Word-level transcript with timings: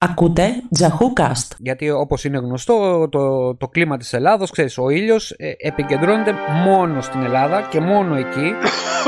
Ακούτε 0.00 0.62
Cast. 1.16 1.56
Γιατί 1.58 1.90
όπως 1.90 2.24
είναι 2.24 2.38
γνωστό 2.38 3.08
το, 3.08 3.54
το 3.56 3.68
κλίμα 3.68 3.96
της 3.96 4.12
Ελλάδος, 4.12 4.50
ξέρεις, 4.50 4.78
ο 4.78 4.88
ήλιος 4.88 5.30
ε, 5.30 5.52
επικεντρώνεται 5.58 6.34
μόνο 6.64 7.00
στην 7.00 7.22
Ελλάδα 7.22 7.62
και 7.62 7.80
μόνο 7.80 8.14
εκεί 8.14 8.52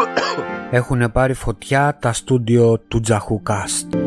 έχουν 0.78 1.12
πάρει 1.12 1.34
φωτιά 1.34 1.98
τα 2.00 2.12
στούντιο 2.12 2.78
του 2.78 3.00
Cast. 3.46 3.98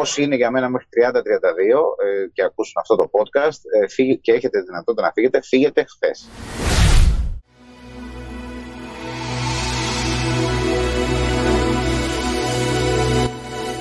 Όσοι 0.00 0.22
είναι 0.22 0.36
για 0.36 0.50
μένα 0.50 0.68
μέχρι 0.68 0.86
30-32 1.12 1.18
ε, 1.18 2.28
και 2.32 2.42
ακούσουν 2.42 2.80
αυτό 2.80 2.96
το 2.96 3.10
podcast 3.12 3.58
ε, 3.82 4.14
και 4.14 4.32
έχετε 4.32 4.60
δυνατότητα 4.60 5.02
να 5.02 5.12
φύγετε, 5.12 5.42
φύγετε 5.42 5.84
χθες. 5.88 6.28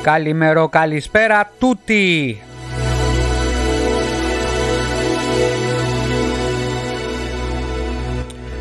Καλημέρα, 0.06 0.68
καλησπέρα 0.70 1.52
τούτη. 1.60 2.38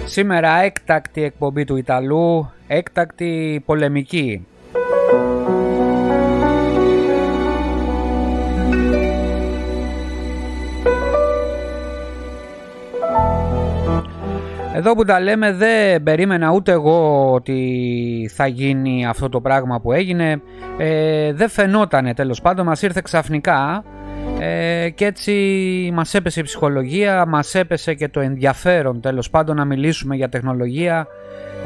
Σήμερα 0.05 0.63
έκτακτη 0.63 1.23
εκπομπή 1.23 1.65
του 1.65 1.77
Ιταλού, 1.77 2.51
έκτακτη 2.67 3.63
πολεμική. 3.67 4.47
Εδώ 14.77 14.95
που 14.95 15.05
τα 15.05 15.21
λέμε 15.21 15.53
δεν 15.53 16.03
περίμενα 16.03 16.51
ούτε 16.51 16.73
εγώ 16.73 17.33
ότι 17.33 18.31
θα 18.35 18.47
γίνει 18.47 19.07
αυτό 19.07 19.29
το 19.29 19.41
πράγμα 19.41 19.81
που 19.81 19.93
έγινε. 19.93 20.43
Ε, 20.79 21.33
δεν 21.33 21.49
φαινότανε 21.49 22.15
τέλος 22.15 22.41
πάντων, 22.41 22.67
μας 22.67 22.83
ήρθε 22.83 23.01
ξαφνικά 23.05 23.85
ε, 24.39 24.91
και 24.91 25.05
έτσι 25.05 25.33
μας 25.95 26.15
έπεσε 26.15 26.41
η 26.41 26.43
ψυχολογία, 26.43 27.27
μας 27.27 27.55
έπεσε 27.55 27.95
και 27.95 28.09
το 28.09 28.21
ενδιαφέρον 28.21 29.01
τέλος 29.01 29.31
πάντων 29.31 29.57
να 29.57 29.65
μιλήσουμε 29.65 30.17
για 30.17 30.29
τεχνολογία 30.29 31.07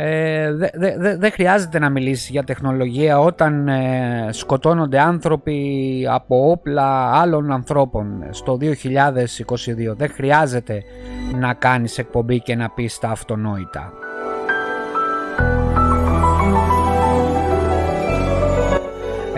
ε, 0.00 0.52
δεν 0.52 1.18
δε, 1.18 1.30
χρειάζεται 1.30 1.78
να 1.78 1.90
μιλήσεις 1.90 2.28
για 2.28 2.44
τεχνολογία 2.44 3.20
όταν 3.20 3.68
ε, 3.68 4.28
σκοτώνονται 4.30 5.00
άνθρωποι 5.00 6.06
από 6.10 6.50
όπλα 6.50 7.12
άλλων 7.20 7.52
ανθρώπων 7.52 8.24
στο 8.30 8.58
2022. 8.60 8.66
Δεν 9.96 10.10
χρειάζεται 10.10 10.82
να 11.34 11.54
κάνεις 11.54 11.98
εκπομπή 11.98 12.40
και 12.40 12.54
να 12.54 12.70
πεις 12.70 12.98
τα 12.98 13.08
αυτονόητα. 13.08 13.92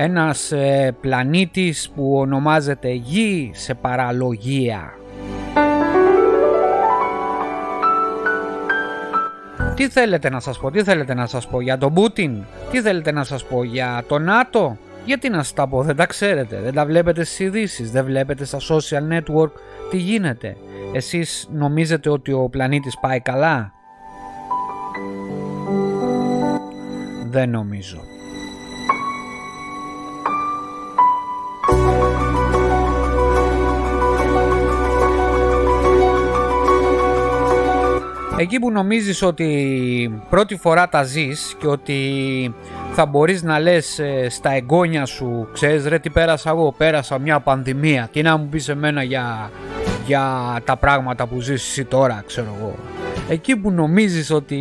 Ένας 0.02 0.52
ε, 0.52 0.96
πλανήτης 1.00 1.90
που 1.94 2.16
ονομάζεται 2.18 2.90
Γη 2.90 3.50
σε 3.54 3.74
παραλογία 3.74 4.92
Τι 9.74 9.88
θέλετε 9.88 10.30
να 10.30 10.40
σας 10.40 10.58
πω, 10.58 10.70
τι 10.70 10.82
θέλετε 10.82 11.14
να 11.14 11.26
σας 11.26 11.48
πω 11.48 11.60
για 11.60 11.78
τον 11.78 11.94
Πούτιν, 11.94 12.44
τι 12.70 12.80
θέλετε 12.80 13.12
να 13.12 13.24
σας 13.24 13.44
πω 13.44 13.64
για 13.64 14.04
το 14.08 14.18
ΝΑΤΟ, 14.18 14.76
γιατί 15.04 15.28
να 15.28 15.36
σας 15.36 15.52
τα 15.52 15.68
πω, 15.68 15.82
δεν 15.82 15.96
τα 15.96 16.06
ξέρετε, 16.06 16.60
δεν 16.60 16.74
τα 16.74 16.86
βλέπετε 16.86 17.24
στις 17.24 17.38
ειδήσεις, 17.38 17.90
δεν 17.90 18.04
βλέπετε 18.04 18.44
στα 18.44 18.58
social 18.58 19.18
network 19.18 19.50
τι 19.90 19.96
γίνεται. 19.96 20.56
Εσείς 20.92 21.48
νομίζετε 21.52 22.10
ότι 22.10 22.32
ο 22.32 22.48
πλανήτης 22.48 22.98
πάει 23.00 23.20
καλά; 23.20 23.72
Δεν 27.30 27.50
νομίζω. 27.50 28.19
Εκεί 38.40 38.58
που 38.58 38.70
νομίζεις 38.70 39.22
ότι 39.22 40.22
πρώτη 40.30 40.56
φορά 40.56 40.88
τα 40.88 41.02
ζεις 41.02 41.56
και 41.58 41.66
ότι 41.66 41.98
θα 42.92 43.06
μπορείς 43.06 43.42
να 43.42 43.58
λες 43.58 43.98
ε, 43.98 44.26
στα 44.28 44.52
εγγόνια 44.52 45.06
σου 45.06 45.48
ξέρεις 45.52 45.86
ρε 45.86 45.98
τι 45.98 46.10
πέρασα 46.10 46.50
εγώ, 46.50 46.74
πέρασα 46.76 47.18
μια 47.18 47.40
πανδημία. 47.40 48.08
Τι 48.12 48.22
να 48.22 48.36
μου 48.36 48.48
πεις 48.48 48.68
εμένα 48.68 49.02
για, 49.02 49.50
για 50.06 50.56
τα 50.64 50.76
πράγματα 50.76 51.26
που 51.26 51.40
ζεις 51.40 51.68
εσύ 51.68 51.84
τώρα 51.84 52.22
ξέρω 52.26 52.56
εγώ 52.58 52.74
εκεί 53.30 53.56
που 53.56 53.70
νομίζεις 53.70 54.30
ότι 54.30 54.60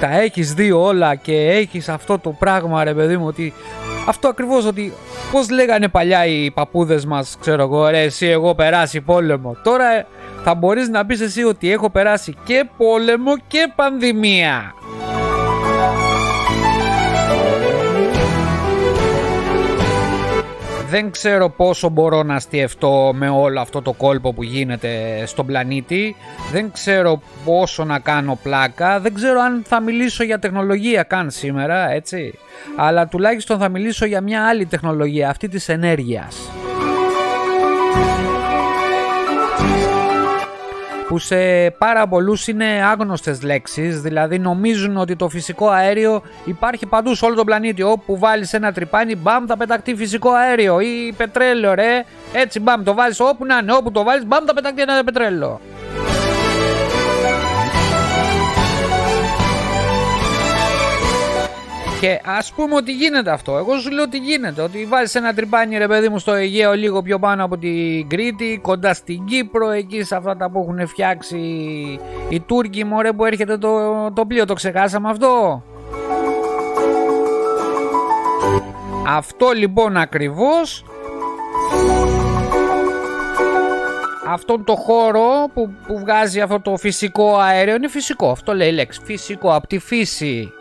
τα 0.00 0.20
έχεις 0.20 0.54
δει 0.54 0.72
όλα 0.72 1.14
και 1.14 1.50
έχεις 1.50 1.88
αυτό 1.88 2.18
το 2.18 2.30
πράγμα 2.30 2.84
ρε 2.84 2.94
παιδί 2.94 3.16
μου 3.16 3.26
ότι 3.26 3.52
αυτό 4.06 4.28
ακριβώς 4.28 4.64
ότι 4.66 4.92
πως 5.32 5.50
λέγανε 5.50 5.88
παλιά 5.88 6.26
οι 6.26 6.50
παππούδες 6.50 7.04
μας 7.04 7.36
ξέρω 7.40 7.62
εγώ 7.62 7.88
ρε 7.88 8.02
εσύ 8.02 8.26
εγώ 8.26 8.54
περάσει 8.54 9.00
πόλεμο 9.00 9.56
τώρα 9.62 10.06
θα 10.44 10.54
μπορείς 10.54 10.88
να 10.88 11.06
πεις 11.06 11.20
εσύ 11.20 11.42
ότι 11.42 11.72
έχω 11.72 11.90
περάσει 11.90 12.36
και 12.44 12.68
πόλεμο 12.76 13.32
και 13.48 13.72
πανδημία. 13.76 14.74
Δεν 20.90 21.10
ξέρω 21.10 21.48
πόσο 21.48 21.88
μπορώ 21.88 22.22
να 22.22 22.34
αστιευτώ 22.34 23.12
με 23.14 23.28
όλο 23.28 23.60
αυτό 23.60 23.82
το 23.82 23.92
κόλπο 23.92 24.32
που 24.32 24.42
γίνεται 24.42 25.22
στον 25.26 25.46
πλανήτη. 25.46 26.16
Δεν 26.52 26.72
ξέρω 26.72 27.22
πόσο 27.44 27.84
να 27.84 27.98
κάνω 27.98 28.38
πλάκα. 28.42 29.00
Δεν 29.00 29.14
ξέρω 29.14 29.40
αν 29.40 29.62
θα 29.66 29.80
μιλήσω 29.80 30.24
για 30.24 30.38
τεχνολογία 30.38 31.02
καν 31.02 31.30
σήμερα, 31.30 31.90
έτσι. 31.90 32.38
Αλλά 32.76 33.06
τουλάχιστον 33.06 33.58
θα 33.58 33.68
μιλήσω 33.68 34.06
για 34.06 34.20
μια 34.20 34.46
άλλη 34.48 34.66
τεχνολογία, 34.66 35.30
αυτή 35.30 35.48
της 35.48 35.68
ενέργειας. 35.68 36.50
Που 41.08 41.18
σε 41.18 41.70
πάρα 41.70 42.08
πολλούς 42.08 42.48
είναι 42.48 42.64
άγνωστες 42.64 43.42
λέξεις, 43.42 44.00
δηλαδή 44.00 44.38
νομίζουν 44.38 44.96
ότι 44.96 45.16
το 45.16 45.28
φυσικό 45.28 45.68
αέριο 45.68 46.22
υπάρχει 46.44 46.86
παντού 46.86 47.14
σε 47.14 47.24
όλο 47.24 47.34
τον 47.34 47.44
πλανήτη. 47.44 47.82
Όπου 47.82 48.18
βάλεις 48.18 48.52
ένα 48.52 48.72
τρυπάνι, 48.72 49.16
μπαμ, 49.16 49.44
θα 49.46 49.56
πεταχτεί 49.56 49.94
φυσικό 49.94 50.30
αέριο 50.30 50.80
ή 50.80 51.14
πετρέλαιο, 51.16 51.74
ρε. 51.74 52.04
Έτσι, 52.32 52.60
μπαμ, 52.60 52.82
το 52.82 52.94
βάλεις 52.94 53.20
όπου 53.20 53.44
να 53.44 53.58
είναι, 53.58 53.72
όπου 53.72 53.90
το 53.90 54.02
βάλεις, 54.02 54.26
μπαμ, 54.26 54.44
θα 54.46 54.54
πεταχτεί 54.54 54.82
ένα 54.82 55.04
πετρέλαιο. 55.04 55.60
Και 62.00 62.20
ας 62.24 62.52
πούμε 62.52 62.74
ότι 62.74 62.92
γίνεται 62.92 63.30
αυτό. 63.30 63.56
Εγώ 63.56 63.78
σου 63.78 63.90
λέω 63.90 64.02
ότι 64.04 64.18
γίνεται. 64.18 64.62
Ότι 64.62 64.84
βάζει 64.86 65.18
ένα 65.18 65.34
τρυπάνι 65.34 65.78
ρε 65.78 65.86
παιδί 65.86 66.08
μου 66.08 66.18
στο 66.18 66.32
Αιγαίο 66.32 66.72
λίγο 66.72 67.02
πιο 67.02 67.18
πάνω 67.18 67.44
από 67.44 67.56
την 67.56 68.08
Κρήτη, 68.08 68.58
κοντά 68.62 68.94
στην 68.94 69.24
Κύπρο, 69.24 69.70
εκεί 69.70 70.02
σε 70.02 70.16
αυτά 70.16 70.36
τα 70.36 70.50
που 70.50 70.60
έχουν 70.60 70.86
φτιάξει 70.86 71.38
οι 72.28 72.40
Τούρκοι. 72.40 72.84
Μωρέ 72.84 73.12
που 73.12 73.24
έρχεται 73.24 73.58
το, 73.58 73.70
το 74.12 74.26
πλοίο, 74.26 74.44
το 74.44 74.54
ξεχάσαμε 74.54 75.08
αυτό; 75.08 75.62
Αυτό 79.06 79.50
λοιπόν 79.50 79.96
ακριβώς 79.96 80.84
αυτόν 84.28 84.64
το 84.64 84.74
χώρο 84.74 85.50
που, 85.54 85.70
που 85.86 85.98
βγάζει 85.98 86.40
αυτό 86.40 86.60
το 86.60 86.76
φυσικό 86.76 87.36
αέριο 87.36 87.74
είναι 87.74 87.88
φυσικό. 87.88 88.30
Αυτό 88.30 88.54
λέει 88.54 88.68
η 88.68 88.72
λέξη. 88.72 89.00
Φυσικό, 89.04 89.54
από 89.54 89.66
τη 89.66 89.78
φύση. 89.78 90.52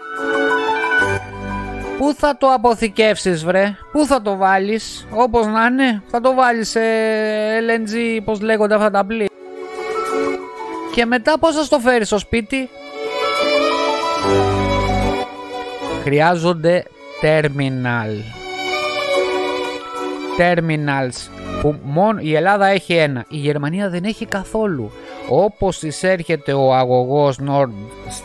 Πού 1.97 2.13
θα 2.13 2.37
το 2.37 2.47
αποθηκεύσεις 2.53 3.45
βρε, 3.45 3.75
πού 3.91 4.05
θα 4.05 4.21
το 4.21 4.35
βάλεις, 4.35 5.07
όπως 5.11 5.45
να 5.45 5.65
είναι, 5.65 6.03
θα 6.07 6.21
το 6.21 6.33
βάλεις 6.33 6.69
σε 6.69 6.79
LNG, 7.59 8.21
πώς 8.25 8.41
λέγονται 8.41 8.75
αυτά 8.75 8.91
τα 8.91 9.05
πλοία. 9.05 9.27
Και 10.93 11.05
μετά 11.05 11.39
πώς 11.39 11.55
θα 11.55 11.67
το 11.67 11.79
φέρεις 11.79 12.07
στο 12.07 12.17
σπίτι; 12.17 12.69
Χρειάζονται 16.03 16.83
terminal. 17.21 18.11
Terminals 20.39 21.29
που 21.61 21.75
μόνο 21.83 22.19
η 22.21 22.35
Ελλάδα 22.35 22.65
έχει 22.65 22.93
ένα, 22.93 23.25
η 23.29 23.37
Γερμανία 23.37 23.89
δεν 23.89 24.03
έχει 24.03 24.25
καθόλου. 24.25 24.91
Όπως 25.29 25.79
της 25.79 26.03
έρχεται 26.03 26.53
ο 26.53 26.73
αγωγός 26.73 27.39
Nord 27.47 27.71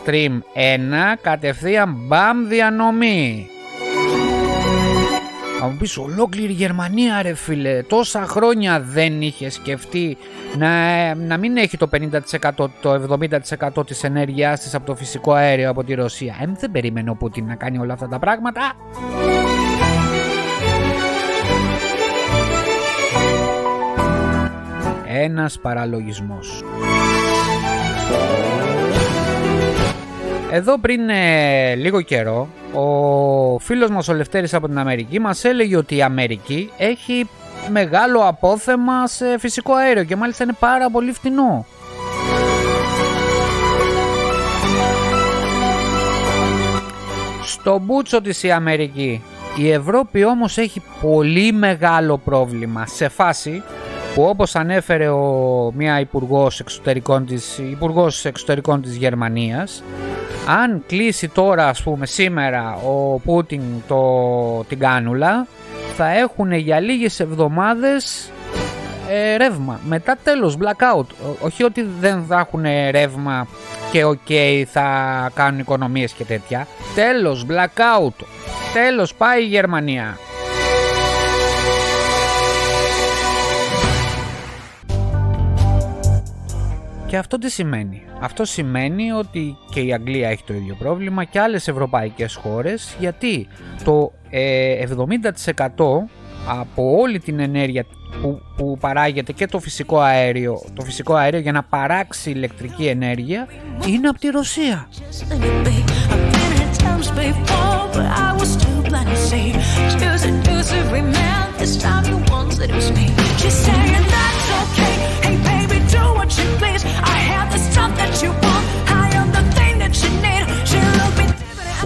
Stream 0.05 0.39
1 0.53 1.17
κατευθείαν 1.21 1.95
μπαμ 1.97 2.47
διανομή. 2.47 3.49
Θα 5.63 5.69
μου 5.69 5.77
πεις 5.77 5.97
ολόκληρη 5.97 6.53
Γερμανία 6.53 7.21
ρε 7.21 7.33
φίλε 7.33 7.83
Τόσα 7.83 8.21
χρόνια 8.21 8.81
δεν 8.81 9.21
είχε 9.21 9.49
σκεφτεί 9.49 10.17
να, 10.57 11.15
να 11.15 11.37
μην 11.37 11.57
έχει 11.57 11.77
το 11.77 11.89
50% 12.49 12.69
το 12.81 13.17
70% 13.77 13.85
της 13.85 14.03
ενέργειάς 14.03 14.59
της 14.59 14.75
από 14.75 14.85
το 14.85 14.95
φυσικό 14.95 15.33
αέριο 15.33 15.69
από 15.69 15.83
τη 15.83 15.93
Ρωσία 15.93 16.35
ε, 16.41 16.45
Δεν 16.59 16.71
περίμενε 16.71 17.09
ο 17.09 17.15
Πούτιν 17.15 17.45
να 17.45 17.55
κάνει 17.55 17.77
όλα 17.77 17.93
αυτά 17.93 18.07
τα 18.07 18.19
πράγματα. 18.19 18.61
Ένας 25.07 25.59
παραλογισμός 25.59 26.63
Εδώ 30.53 30.79
πριν 30.79 31.09
ε, 31.09 31.75
λίγο 31.75 32.01
καιρό 32.01 32.47
ο 32.73 33.59
φίλος 33.59 33.89
μας 33.89 34.07
ο 34.07 34.13
Λευτέρης 34.13 34.53
από 34.53 34.67
την 34.67 34.77
Αμερική 34.77 35.19
μας 35.19 35.43
έλεγε 35.43 35.77
ότι 35.77 35.95
η 35.95 36.01
Αμερική 36.01 36.71
έχει 36.77 37.29
μεγάλο 37.69 38.27
απόθεμα 38.27 39.07
σε 39.07 39.37
φυσικό 39.39 39.73
αέριο 39.73 40.03
και 40.03 40.15
μάλιστα 40.15 40.43
είναι 40.43 40.55
πάρα 40.59 40.89
πολύ 40.89 41.11
φτηνό. 41.11 41.65
Στο 47.43 47.79
μπούτσο 47.79 48.21
της 48.21 48.43
η 48.43 48.51
Αμερική. 48.51 49.23
Η 49.57 49.71
Ευρώπη 49.71 50.23
όμως 50.23 50.57
έχει 50.57 50.81
πολύ 51.01 51.51
μεγάλο 51.51 52.17
πρόβλημα 52.17 52.85
σε 52.85 53.09
φάση 53.09 53.63
που 54.15 54.23
όπως 54.23 54.55
ανέφερε 54.55 55.09
ο, 55.09 55.71
μια 55.75 55.99
υπουργός 55.99 56.59
εξωτερικών 56.59 57.25
της, 57.25 57.57
υπουργός 57.57 58.25
εξωτερικών 58.25 58.81
της 58.81 58.95
Γερμανίας 58.95 59.83
αν 60.47 60.83
κλείσει 60.87 61.27
τώρα 61.27 61.67
ας 61.67 61.83
πούμε 61.83 62.05
σήμερα 62.05 62.75
ο 62.75 63.19
Πούτιν 63.19 63.61
το, 63.87 64.63
την 64.63 64.79
κάνουλα 64.79 65.47
θα 65.97 66.09
έχουν 66.09 66.51
για 66.51 66.79
λίγες 66.79 67.19
εβδομάδες 67.19 68.31
ε, 69.09 69.35
ρεύμα. 69.35 69.79
Μετά 69.87 70.17
τέλος 70.23 70.57
blackout. 70.57 71.05
Όχι 71.39 71.63
ότι 71.63 71.87
δεν 71.99 72.23
θα 72.27 72.39
έχουν 72.39 72.63
ρεύμα 72.91 73.47
και 73.91 74.03
οκ 74.03 74.29
θα 74.71 74.85
κάνουν 75.33 75.59
οικονομίες 75.59 76.11
και 76.11 76.23
τέτοια. 76.23 76.67
Τέλος 76.95 77.45
blackout. 77.49 78.25
Τέλος 78.73 79.13
πάει 79.15 79.41
η 79.41 79.47
Γερμανία. 79.47 80.17
Και 87.11 87.17
αυτό 87.17 87.37
τι 87.37 87.49
σημαίνει; 87.49 88.01
Αυτό 88.19 88.45
σημαίνει 88.45 89.11
ότι 89.11 89.57
και 89.69 89.79
η 89.79 89.93
Αγγλία 89.93 90.29
έχει 90.29 90.43
το 90.43 90.53
ίδιο 90.53 90.75
πρόβλημα 90.79 91.23
και 91.23 91.39
άλλες 91.39 91.67
ευρωπαϊκές 91.67 92.35
χώρες 92.35 92.95
γιατί 92.99 93.47
το 93.83 94.11
70% 94.31 94.35
ε, 94.35 95.67
από 96.47 96.97
όλη 96.99 97.19
την 97.19 97.39
ενέργεια 97.39 97.85
που, 98.21 98.41
που 98.55 98.77
παράγεται 98.79 99.31
και 99.31 99.45
το 99.45 99.59
φυσικό 99.59 99.99
αέριο, 99.99 100.61
το 100.73 100.85
φυσικό 100.85 101.13
αέριο 101.13 101.39
για 101.39 101.51
να 101.51 101.63
παράξει 101.63 102.29
ηλεκτρική 102.29 102.85
ενέργεια 102.85 103.47
είναι 103.87 104.07
από 104.07 104.19
τη 104.19 104.29
Ρωσία. 104.29 104.87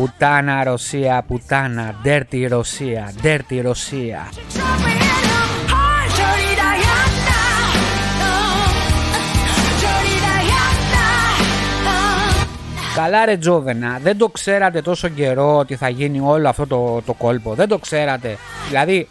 Πουτάνα 0.06 0.64
Ρωσία, 0.64 1.24
πουτάνα, 1.28 1.96
dirty 2.04 2.48
Ρωσία, 2.50 3.14
dirty 3.24 3.60
Ρωσία. 3.62 4.30
Καλά 12.96 13.26
ρε 13.26 13.38
Τζόβενα, 13.38 14.00
δεν 14.04 14.18
το 14.18 14.28
ξέρατε 14.28 14.82
τόσο 14.82 15.08
καιρό 15.08 15.58
ότι 15.58 15.76
θα 15.76 15.90
γίνει 15.90 16.20
όλο 16.20 16.50
αυτό 16.50 16.68
το, 16.68 17.02
το 17.06 17.14
κόλπο. 17.14 17.54
Δεν 17.54 17.68
το 17.68 17.78
ξέρατε. 17.78 18.38
Δηλαδή, 18.68 19.08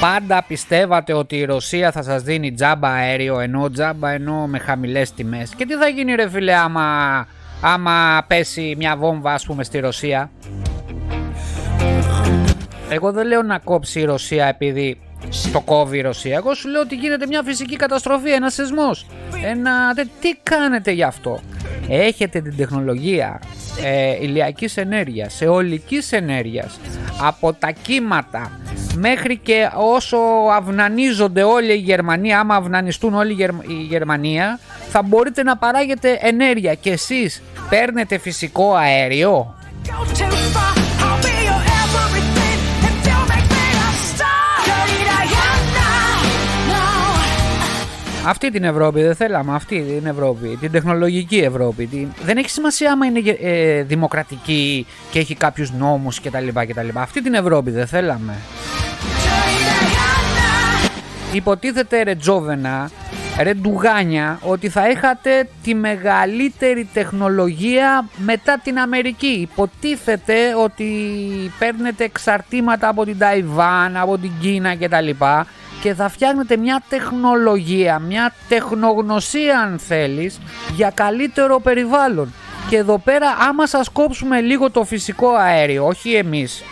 πάντα 0.00 0.44
πιστεύατε 0.48 1.12
ότι 1.12 1.36
η 1.36 1.44
Ρωσία 1.44 1.90
θα 1.90 2.02
σας 2.02 2.22
δίνει 2.22 2.52
τζάμπα 2.52 2.88
αέριο, 2.88 3.40
ενώ 3.40 3.70
τζάμπα 3.70 4.10
ενώ 4.10 4.46
με 4.46 4.58
χαμηλές 4.58 5.12
τιμές. 5.12 5.54
Και 5.56 5.66
τι 5.66 5.74
θα 5.74 5.88
γίνει 5.88 6.14
ρε 6.14 6.28
φίλε 6.28 6.54
άμα, 6.54 7.26
άμα 7.60 8.24
πέσει 8.26 8.74
μια 8.78 8.96
βόμβα 8.96 9.32
ας 9.32 9.44
πούμε 9.44 9.64
στη 9.64 9.78
Ρωσία. 9.78 10.30
Εγώ 12.88 13.12
δεν 13.12 13.26
λέω 13.26 13.42
να 13.42 13.58
κόψει 13.58 14.00
η 14.00 14.04
Ρωσία 14.04 14.46
επειδή 14.46 15.00
το 15.52 15.60
κόβει 15.60 15.98
η 15.98 16.00
Ρωσία. 16.00 16.36
Εγώ 16.36 16.54
σου 16.54 16.68
λέω 16.68 16.80
ότι 16.80 16.94
γίνεται 16.94 17.26
μια 17.26 17.42
φυσική 17.42 17.76
καταστροφή, 17.76 18.30
ένας 18.30 18.54
σεισμός. 18.54 19.06
Ένα... 19.44 19.94
Τι 20.20 20.34
κάνετε 20.42 20.90
γι' 20.90 21.02
αυτό; 21.02 21.40
Έχετε 21.88 22.40
την 22.40 22.56
τεχνολογία 22.56 23.40
ε, 23.82 24.16
ηλιακής 24.20 24.76
ενέργειας, 24.76 25.40
αιωλικής 25.40 26.12
ενέργειας, 26.12 26.80
από 27.20 27.52
τα 27.52 27.70
κύματα 27.70 28.60
μέχρι 28.94 29.36
και 29.36 29.70
όσο 29.76 30.16
αυνανίζονται 30.52 31.42
όλοι 31.42 31.72
οι 31.72 31.76
Γερμανοί, 31.76 32.34
άμα 32.34 32.54
αυνανιστούν 32.54 33.14
όλοι 33.14 33.36
η 33.68 33.86
Γερμανία, 33.88 34.58
θα 34.90 35.02
μπορείτε 35.02 35.42
να 35.42 35.56
παράγετε 35.56 36.18
ενέργεια 36.20 36.74
και 36.74 36.90
εσείς 36.90 37.42
παίρνετε 37.68 38.18
φυσικό 38.18 38.74
αέριο; 38.74 39.54
Αυτή 48.26 48.50
την 48.50 48.64
Ευρώπη 48.64 49.02
δεν 49.02 49.14
θέλαμε, 49.14 49.54
αυτή 49.54 49.80
την 49.80 50.06
Ευρώπη, 50.06 50.56
την 50.60 50.70
τεχνολογική 50.70 51.36
Ευρώπη. 51.36 51.86
Την... 51.86 52.08
Δεν 52.24 52.36
έχει 52.36 52.50
σημασία 52.50 52.92
άμα 52.92 53.06
είναι 53.06 53.20
ε, 53.40 53.82
δημοκρατική 53.82 54.86
και 55.10 55.18
έχει 55.18 55.34
κάποιους 55.34 55.72
νόμους 55.72 56.20
κτλ, 56.20 56.46
κτλ. 56.68 56.88
Αυτή 56.94 57.22
την 57.22 57.34
Ευρώπη 57.34 57.70
δεν 57.70 57.86
θέλαμε. 57.86 58.34
Υποτίθεται 61.32 62.02
ρε 62.02 62.14
Τζόβενα, 62.14 62.90
ρε 63.42 63.54
Ντουγάνια, 63.54 64.38
ότι 64.42 64.68
θα 64.68 64.88
είχατε 64.88 65.48
τη 65.62 65.74
μεγαλύτερη 65.74 66.88
τεχνολογία 66.92 68.08
μετά 68.16 68.60
την 68.64 68.78
Αμερική. 68.78 69.48
Υποτίθεται 69.52 70.34
ότι 70.64 70.86
παίρνετε 71.58 72.04
εξαρτήματα 72.04 72.88
από 72.88 73.04
την 73.04 73.18
Ταϊβάν, 73.18 73.96
από 73.96 74.18
την 74.18 74.30
Κίνα 74.40 74.76
κτλ 74.76 75.10
και 75.84 75.94
θα 75.94 76.08
φτιάχνετε 76.08 76.56
μια 76.56 76.82
τεχνολογία, 76.88 77.98
μια 77.98 78.32
τεχνογνωσία 78.48 79.60
αν 79.60 79.78
θέλεις 79.78 80.38
για 80.74 80.90
καλύτερο 80.90 81.60
περιβάλλον. 81.60 82.34
Και 82.68 82.76
εδώ 82.76 82.98
πέρα 82.98 83.36
άμα 83.48 83.66
σας 83.66 83.88
κόψουμε 83.88 84.40
λίγο 84.40 84.70
το 84.70 84.84
φυσικό 84.84 85.34
αέριο, 85.34 85.86
όχι 85.86 86.14
εμείς, 86.14 86.62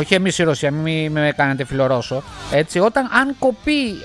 όχι 0.00 0.14
εμείς 0.14 0.38
η 0.38 0.42
Ρωσία, 0.42 0.70
μην 0.70 1.12
με 1.12 1.32
κάνετε 1.36 1.64
φιλορώσο, 1.64 2.22
έτσι, 2.52 2.78
όταν 2.78 3.08
αν 3.12 3.36
κοπεί 3.38 4.02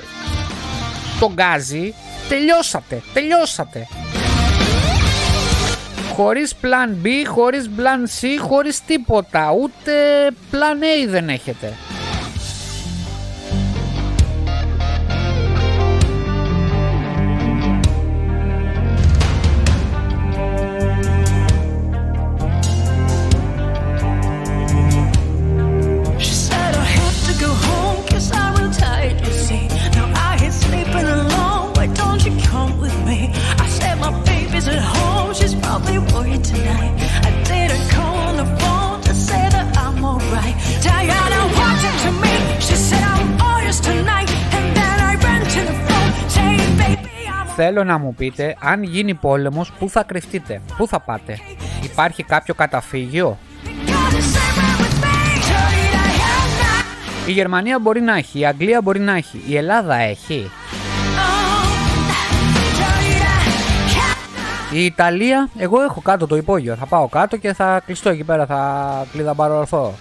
το 1.19 1.31
γκάζι, 1.33 1.93
τελειώσατε, 2.29 3.01
τελειώσατε. 3.13 3.87
Χωρίς 6.15 6.53
plan 6.61 7.05
B, 7.05 7.07
χωρίς 7.27 7.69
plan 7.77 8.21
C, 8.21 8.27
χωρίς 8.39 8.85
τίποτα, 8.85 9.51
ούτε 9.61 9.91
plan 10.51 11.05
A 11.05 11.09
δεν 11.09 11.29
έχετε. 11.29 11.73
Θέλω 47.59 47.83
να 47.83 47.97
μου 47.97 48.13
πείτε, 48.13 48.55
αν 48.59 48.83
γίνει 48.83 49.13
πόλεμος, 49.13 49.71
πού 49.79 49.89
θα 49.89 50.03
κρυφτείτε, 50.03 50.61
πού 50.77 50.87
θα 50.87 50.99
πάτε. 50.99 51.39
Υπάρχει 51.83 52.23
κάποιο 52.23 52.53
καταφύγιο; 52.53 53.37
Η 57.27 57.31
Γερμανία 57.31 57.79
μπορεί 57.79 58.01
να 58.01 58.15
έχει, 58.17 58.39
η 58.39 58.45
Αγγλία 58.45 58.81
μπορεί 58.81 58.99
να 58.99 59.15
έχει, 59.15 59.43
η 59.47 59.57
Ελλάδα 59.57 59.95
έχει. 59.95 60.51
Η 64.71 64.85
Ιταλία, 64.85 65.49
εγώ 65.57 65.81
έχω 65.81 66.01
κάτω 66.01 66.27
το 66.27 66.35
υπόγειο. 66.35 66.75
Θα 66.75 66.85
πάω 66.85 67.07
κάτω 67.07 67.37
και 67.37 67.53
θα 67.53 67.81
κλειστώ 67.85 68.09
εκεί 68.09 68.23
πέρα, 68.23 68.45
θα 68.45 69.05
κλειδαμπαρορθώ. 69.11 69.93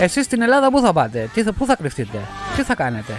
Εσείς 0.00 0.24
στην 0.24 0.42
Ελλάδα 0.42 0.70
πού 0.70 0.80
θα 0.80 0.92
πάτε, 0.92 1.30
τι 1.34 1.42
θα, 1.42 1.52
πού 1.52 1.66
θα 1.66 1.76
κρυφτείτε, 1.76 2.18
τι 2.56 2.62
θα 2.62 2.74
κάνετε; 2.74 3.12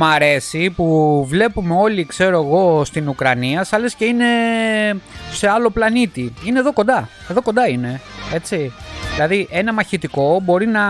Μ' 0.00 0.04
αρέσει 0.04 0.70
που 0.70 1.24
βλέπουμε 1.28 1.74
όλοι, 1.74 2.04
ξέρω 2.04 2.42
εγώ, 2.42 2.84
στην 2.84 3.08
Ουκρανία, 3.08 3.64
σαν 3.64 3.80
λες 3.80 3.94
και 3.94 4.04
είναι 4.04 4.26
σε 5.32 5.48
άλλο 5.48 5.70
πλανήτη. 5.70 6.32
Είναι 6.44 6.58
εδώ 6.58 6.72
κοντά. 6.72 7.08
Εδώ 7.30 7.42
κοντά 7.42 7.68
είναι. 7.68 8.00
Έτσι. 8.32 8.72
Δηλαδή, 9.14 9.48
ένα 9.50 9.72
μαχητικό 9.72 10.40
μπορεί 10.42 10.66
να, 10.66 10.84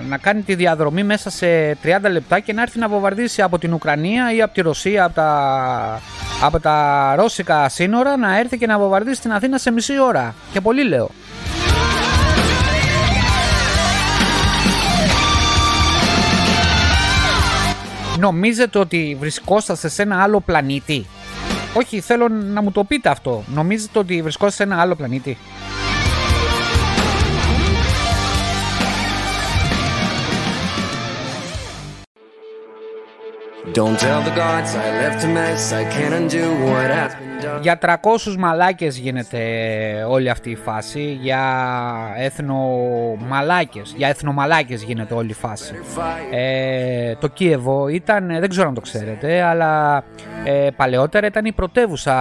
να 0.00 0.18
κάνει 0.18 0.42
τη 0.42 0.54
διαδρομή 0.54 1.02
μέσα 1.02 1.30
σε 1.30 1.72
30 1.72 1.76
λεπτά 2.10 2.40
και 2.40 2.52
να 2.52 2.62
έρθει 2.62 2.78
να 2.78 2.88
βομβαρδίσει 2.88 3.42
από 3.42 3.58
την 3.58 3.72
Ουκρανία 3.72 4.34
ή 4.34 4.42
από 4.42 4.54
τη 4.54 4.60
Ρωσία, 4.60 5.04
από 5.04 5.14
τα, 5.14 6.00
από 6.42 6.60
τα 6.60 7.14
ρώσικα 7.16 7.68
σύνορα, 7.68 8.16
να 8.16 8.38
έρθει 8.38 8.58
και 8.58 8.66
να 8.66 8.78
βομβαρδίσει 8.78 9.20
την 9.20 9.32
Αθήνα 9.32 9.58
σε 9.58 9.70
μισή 9.70 10.00
ώρα. 10.00 10.34
Και 10.52 10.60
πολύ 10.60 10.88
λέω. 10.88 11.10
Νομίζετε 18.24 18.78
ότι 18.78 19.16
βρισκόσαστε 19.20 19.88
σε 19.88 20.02
ένα 20.02 20.22
άλλο 20.22 20.40
πλανήτη; 20.40 21.06
Όχι, 21.74 22.00
θέλω 22.00 22.28
να 22.28 22.62
μου 22.62 22.70
το 22.72 22.84
πείτε 22.84 23.08
αυτό. 23.08 23.44
Νομίζετε 23.54 23.98
ότι 23.98 24.22
βρισκόσαστε 24.22 24.64
σε 24.64 24.70
ένα 24.70 24.82
άλλο 24.82 24.94
πλανήτη; 24.94 25.38
Για 37.60 37.78
300 37.82 38.36
μαλάκες 38.38 38.98
γίνεται 38.98 39.38
όλη 40.08 40.30
αυτή 40.30 40.50
η 40.50 40.56
φάση, 40.56 41.18
για 41.20 41.42
εθνομαλάκες, 42.16 43.94
για 43.96 44.08
εθνομαλάκες 44.08 44.82
γίνεται 44.82 45.14
όλη 45.14 45.30
η 45.30 45.34
φάση. 45.34 45.74
Ε, 46.32 47.14
το 47.14 47.28
Κίεβο 47.28 47.88
ήταν, 47.88 48.26
δεν 48.26 48.48
ξέρω 48.48 48.68
αν 48.68 48.74
το 48.74 48.80
ξέρετε, 48.80 49.42
αλλά 49.42 50.04
ε, 50.44 50.68
παλαιότερα 50.76 51.26
ήταν 51.26 51.44
η 51.44 51.52
πρωτεύουσα 51.52 52.14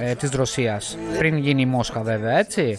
ε, 0.00 0.14
της 0.14 0.30
Ρωσίας, 0.30 0.98
πριν 1.18 1.36
γίνει 1.36 1.60
η 1.60 1.66
Μόσχα 1.66 2.00
βέβαια, 2.00 2.38
έτσι. 2.38 2.78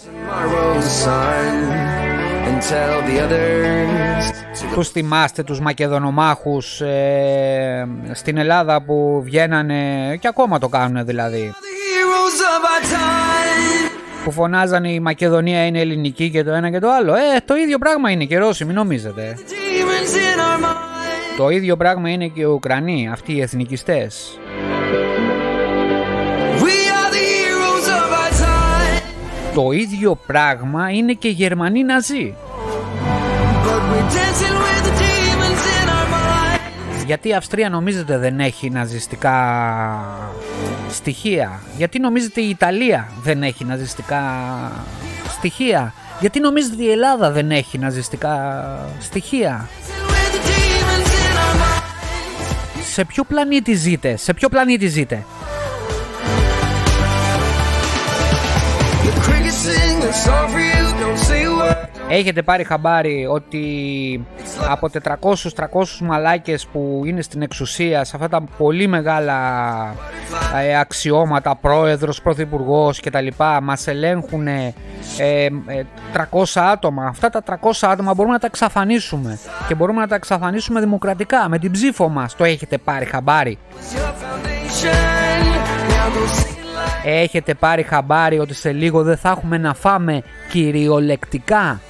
Τους 4.73 4.89
θυμάστε 4.89 5.43
τους 5.43 5.59
Μακεδονομάχους 5.59 6.81
ε, 6.81 7.87
στην 8.11 8.37
Ελλάδα 8.37 8.81
που 8.81 9.21
βγαίνανε 9.23 10.17
και 10.19 10.27
ακόμα 10.27 10.59
το 10.59 10.67
κάνουν 10.67 11.05
δηλαδή. 11.05 11.53
Που 14.23 14.31
φωνάζανε 14.31 14.91
η 14.91 14.99
Μακεδονία 14.99 15.65
είναι 15.65 15.79
ελληνική 15.79 16.29
και 16.29 16.43
το 16.43 16.51
ένα 16.51 16.69
και 16.69 16.79
το 16.79 16.91
άλλο. 16.91 17.13
Ε, 17.13 17.39
το 17.45 17.55
ίδιο 17.55 17.77
πράγμα 17.77 18.09
είναι 18.09 18.25
και 18.25 18.37
Ρώσοι, 18.37 18.65
μην 18.65 18.75
νομίζετε. 18.75 19.37
Το 21.37 21.49
ίδιο 21.49 21.77
πράγμα 21.77 22.09
είναι 22.09 22.27
και 22.27 22.41
οι 22.41 22.43
Ουκρανοί, 22.43 23.09
αυτοί 23.11 23.33
οι 23.33 23.41
εθνικιστές. 23.41 24.39
Το 29.53 29.71
ίδιο 29.71 30.15
πράγμα 30.15 30.89
είναι 30.89 31.13
και 31.13 31.27
οι 31.27 31.31
Γερμανοί 31.31 31.83
Ναζί. 31.83 32.33
Γιατί 37.05 37.27
η 37.27 37.33
Αυστρία 37.33 37.69
νομίζετε 37.69 38.17
δεν 38.17 38.39
έχει 38.39 38.69
ναζιστικά 38.69 39.35
στοιχεία; 40.89 41.61
Γιατί 41.77 41.99
νομίζετε 41.99 42.41
η 42.41 42.49
Ιταλία 42.49 43.09
δεν 43.21 43.43
έχει 43.43 43.65
ναζιστικά 43.65 44.21
στοιχεία; 45.27 45.93
Γιατί 46.19 46.39
νομίζετε 46.39 46.83
η 46.83 46.91
Ελλάδα 46.91 47.31
δεν 47.31 47.51
έχει 47.51 47.77
ναζιστικά 47.77 48.59
στοιχεία; 48.99 49.69
Σε 52.91 53.05
ποιο 53.05 53.23
πλανήτη 53.23 53.73
ζείτε, 53.73 54.17
σε 54.17 54.33
ποιο 54.33 54.49
πλανήτη 54.49 54.87
ζείτε; 54.87 55.25
Έχετε 62.09 62.41
πάρει 62.41 62.63
χαμπάρι 62.63 63.27
ότι 63.29 64.25
από 64.69 64.89
400-300 64.93 65.83
μαλάκες 66.01 66.65
που 66.65 67.01
είναι 67.05 67.21
στην 67.21 67.41
εξουσία 67.41 68.03
σε 68.03 68.11
αυτά 68.15 68.29
τα 68.29 68.43
πολύ 68.57 68.87
μεγάλα 68.87 69.35
ε, 70.61 70.79
αξιώματα, 70.79 71.55
πρόεδρος, 71.55 72.21
πρωθυπουργός 72.21 72.99
και 72.99 73.09
τα 73.09 73.21
λοιπά 73.21 73.61
μας 73.61 73.87
ελέγχουν 73.87 74.47
ε, 74.47 74.73
300 75.17 76.43
ε, 76.55 76.61
άτομα. 76.71 77.05
Αυτά 77.05 77.29
τα 77.29 77.43
300 77.45 77.55
άτομα 77.81 78.13
μπορούμε 78.13 78.33
να 78.33 78.39
τα 78.39 78.47
εξαφανίσουμε 78.47 79.39
και 79.67 79.75
μπορούμε 79.75 79.99
να 79.99 80.07
τα 80.07 80.15
εξαφανίσουμε 80.15 80.79
δημοκρατικά 80.79 81.49
με 81.49 81.59
την 81.59 81.71
ψήφο 81.71 82.09
μας. 82.09 82.35
Το 82.35 82.43
έχετε 82.43 82.77
πάρει 82.77 83.05
χαμπάρι. 83.05 83.57
Έχετε 87.03 87.53
πάρει 87.53 87.83
χαμπάρι 87.83 88.39
ότι 88.39 88.53
σε 88.53 88.71
λίγο 88.71 89.03
δεν 89.03 89.17
θα 89.17 89.29
έχουμε 89.29 89.57
να 89.57 89.73
φάμε 89.73 90.23
κυριολεκτικά. 90.49 91.81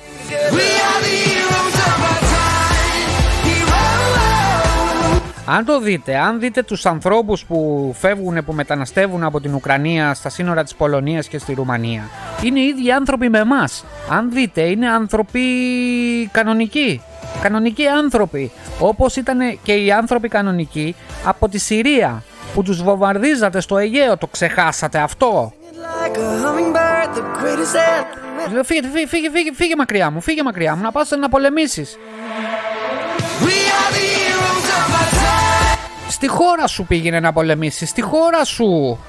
Αν 5.45 5.65
το 5.65 5.79
δείτε, 5.79 6.17
αν 6.17 6.39
δείτε 6.39 6.63
τους 6.63 6.85
ανθρώπους 6.85 7.45
που 7.45 7.91
φεύγουν, 7.99 8.45
που 8.45 8.53
μεταναστεύουν 8.53 9.23
από 9.23 9.41
την 9.41 9.53
Ουκρανία 9.53 10.13
στα 10.13 10.29
σύνορα 10.29 10.63
της 10.63 10.75
Πολωνίας 10.75 11.27
και 11.27 11.37
στη 11.37 11.53
Ρουμανία, 11.53 12.03
είναι 12.43 12.59
οι 12.59 12.65
ίδιοι 12.65 12.91
άνθρωποι 12.91 13.29
με 13.29 13.39
εμάς. 13.39 13.85
Αν 14.09 14.31
δείτε, 14.31 14.61
είναι 14.61 14.89
άνθρωποι 14.89 15.41
κανονικοί. 16.31 17.01
Κανονικοί 17.41 17.87
άνθρωποι. 17.87 18.51
Όπως 18.79 19.15
ήταν 19.15 19.59
και 19.63 19.73
οι 19.73 19.91
άνθρωποι 19.91 20.27
κανονικοί 20.27 20.95
από 21.25 21.49
τη 21.49 21.57
Συρία 21.57 22.23
που 22.53 22.63
τους 22.63 22.83
βομβαρδίζατε 22.83 23.61
στο 23.61 23.77
Αιγαίο. 23.77 24.17
Το 24.17 24.27
ξεχάσατε 24.27 24.99
αυτό; 24.99 25.53
Φύγε, 28.63 28.81
φύγε, 28.87 29.07
φύγε, 29.07 29.29
φύγε, 29.29 29.53
φύγε 29.53 29.75
μακριά 29.77 30.09
μου, 30.09 30.21
φύγε 30.21 30.43
μακριά 30.43 30.75
μου, 30.75 30.81
να 30.81 30.91
πας 30.91 31.09
να 31.09 31.29
πολεμήσεις. 31.29 31.97
Στη 36.09 36.27
χώρα 36.27 36.67
σου 36.67 36.85
πήγαινε 36.85 37.19
να 37.19 37.33
πολεμήσεις, 37.33 37.89
στη 37.89 38.01
χώρα 38.01 38.43
σου. 38.45 38.99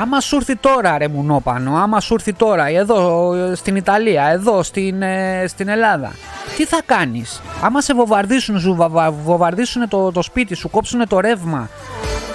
Άμα 0.00 0.20
σου 0.20 0.36
έρθει 0.36 0.56
τώρα 0.56 0.98
ρε 0.98 1.08
μουνόπανο, 1.08 1.76
άμα 1.76 2.00
σου 2.00 2.14
έρθει 2.14 2.32
τώρα 2.32 2.66
εδώ 2.66 3.32
στην 3.54 3.76
Ιταλία, 3.76 4.24
εδώ 4.24 4.62
στην, 4.62 5.02
ε, 5.02 5.44
στην 5.46 5.68
Ελλάδα, 5.68 6.12
τι 6.56 6.64
θα 6.64 6.80
κάνεις; 6.86 7.42
Άμα 7.62 7.80
σε 7.80 7.94
βομβαρδίσουν, 7.94 8.60
σου 8.60 8.90
βομβαρδίσουν 9.24 9.88
το, 9.88 10.12
το 10.12 10.22
σπίτι 10.22 10.54
σου, 10.54 10.70
κόψουν 10.70 11.08
το 11.08 11.20
ρεύμα, 11.20 11.68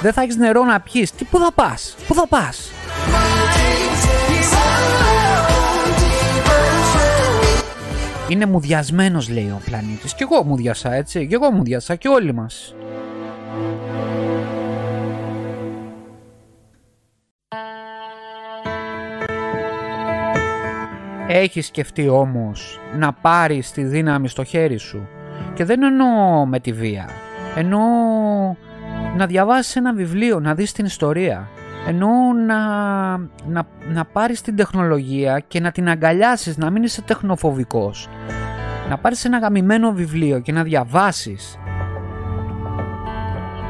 δεν 0.01 0.13
θα 0.13 0.22
έχεις 0.22 0.36
νερό 0.36 0.63
να 0.63 0.79
πιείς, 0.79 1.12
τι, 1.12 1.24
πού 1.24 1.38
θα 1.38 1.51
πας, 1.55 1.95
πού 2.07 2.13
θα 2.13 2.27
πας; 2.27 2.72
Είναι 8.27 8.45
μουδιασμένος 8.45 9.29
λέει 9.29 9.53
ο 9.55 9.62
πλανήτης. 9.65 10.13
Κι 10.13 10.24
εγώ 10.24 10.43
μουδιασα 10.43 10.93
έτσι. 10.93 11.27
Κι 11.27 11.34
εγώ 11.34 11.51
μουδιασα 11.51 11.95
και 11.95 12.07
όλοι 12.07 12.34
μας. 12.34 12.75
Έχεις 21.27 21.65
σκεφτεί 21.65 22.08
όμως 22.08 22.79
να 22.98 23.13
πάρεις 23.13 23.72
τη 23.72 23.84
δύναμη 23.84 24.27
στο 24.27 24.44
χέρι 24.44 24.77
σου; 24.77 25.08
Και 25.53 25.65
δεν 25.65 25.84
εννοώ 25.84 26.46
με 26.46 26.60
τη 26.60 26.72
βία. 26.72 27.10
Εννοώ 27.55 27.82
να 29.17 29.25
διαβάσεις 29.25 29.75
ένα 29.75 29.94
βιβλίο, 29.94 30.39
να 30.39 30.55
δεις 30.55 30.72
την 30.72 30.86
ιστορία 30.86 31.50
ενώ 31.88 32.34
να, 32.46 32.58
να, 33.48 33.67
να 33.88 34.05
πάρεις 34.05 34.41
την 34.41 34.55
τεχνολογία 34.55 35.39
και 35.48 35.60
να 35.60 35.72
την 35.72 35.89
αγκαλιάσεις, 35.89 36.58
να 36.58 36.70
μην 36.70 36.84
είσαι 36.84 37.01
τεχνοφοβικός. 37.01 38.10
Να 38.89 38.98
πάρεις 38.98 39.25
ένα 39.25 39.38
γαμημένο 39.38 39.91
βιβλίο 39.91 40.39
και 40.39 40.51
να 40.51 40.63
διαβάσεις. 40.63 41.60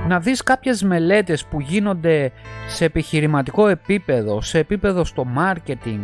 Να 0.08 0.20
δεις 0.20 0.44
κάποιες 0.44 0.84
μελέτες 0.84 1.46
που 1.46 1.60
γίνονται 1.60 2.32
σε 2.68 2.86
επιχειρηματικό 2.86 3.68
επίπεδο, 3.68 4.42
σε 4.42 4.60
επίπεδο 4.60 5.04
στο 5.04 5.28
marketing. 5.38 6.00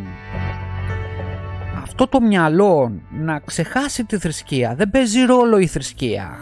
Αυτό 1.82 2.08
το 2.08 2.22
μυαλό 2.22 3.02
να 3.12 3.40
ξεχάσει 3.40 4.06
τη 4.06 4.18
θρησκεία. 4.18 4.76
Δεν 4.76 4.90
παίζει 4.90 5.22
ρόλο 5.22 5.58
η 5.58 5.68
θρησκεία 5.68 6.40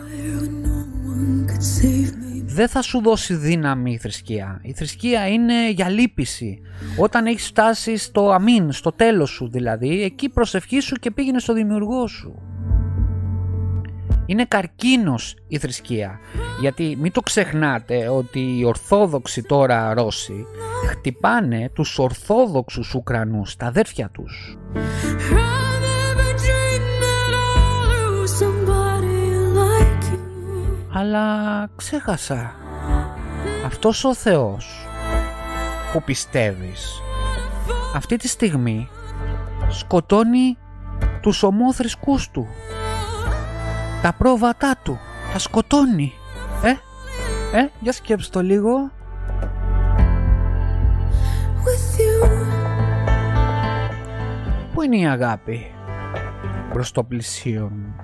δεν 2.59 2.67
θα 2.67 2.81
σου 2.81 3.01
δώσει 3.01 3.33
δύναμη 3.33 3.91
η 3.91 3.97
θρησκεία. 3.97 4.59
Η 4.63 4.73
θρησκεία 4.73 5.27
είναι 5.27 5.69
για 5.71 5.89
λύπηση. 5.89 6.61
Όταν 6.97 7.25
έχεις 7.25 7.47
φτάσει 7.47 7.97
στο 7.97 8.31
αμήν, 8.31 8.71
στο 8.71 8.91
τέλος 8.91 9.29
σου 9.29 9.49
δηλαδή, 9.49 10.03
εκεί 10.03 10.29
προσευχή 10.29 10.79
σου 10.79 10.95
και 10.95 11.11
πήγαινε 11.11 11.39
στο 11.39 11.53
δημιουργό 11.53 12.07
σου. 12.07 12.41
Είναι 14.29 14.45
καρκίνος 14.45 15.35
η 15.47 15.57
θρησκεία. 15.57 16.19
Γιατί 16.61 16.97
μην 17.01 17.11
το 17.11 17.21
ξεχνάτε 17.21 18.07
ότι 18.07 18.57
οι 18.57 18.65
Ορθόδοξοι 18.65 19.41
τώρα 19.41 19.93
Ρώσοι 19.93 20.45
χτυπάνε 20.89 21.69
τους 21.73 21.99
Ορθόδοξους 21.99 22.93
Ουκρανούς, 22.93 23.55
τα 23.55 23.65
αδέρφια 23.65 24.09
τους. 24.13 24.57
Αλλά 30.93 31.67
ξέχασα. 31.75 32.55
Αυτός 33.65 34.03
ο 34.03 34.15
Θεός 34.15 34.87
που 35.93 36.03
πιστεύεις 36.03 37.01
αυτή 37.95 38.15
τη 38.15 38.27
στιγμή 38.27 38.89
σκοτώνει 39.69 40.57
τους 41.21 41.43
ομόθρησκούς 41.43 42.29
του. 42.29 42.47
Τα 44.01 44.13
πρόβατά 44.17 44.77
του. 44.83 44.99
Τα 45.33 45.39
σκοτώνει. 45.39 46.13
Ε, 46.63 46.69
ε, 47.59 47.67
για 47.79 47.91
σκέψτε 47.91 48.37
το 48.39 48.45
λίγο. 48.45 48.91
Πού 54.73 54.81
είναι 54.81 54.97
η 54.97 55.07
αγάπη; 55.07 55.71
Προς 56.73 56.91
το 56.91 57.03
πλησίον. 57.03 57.95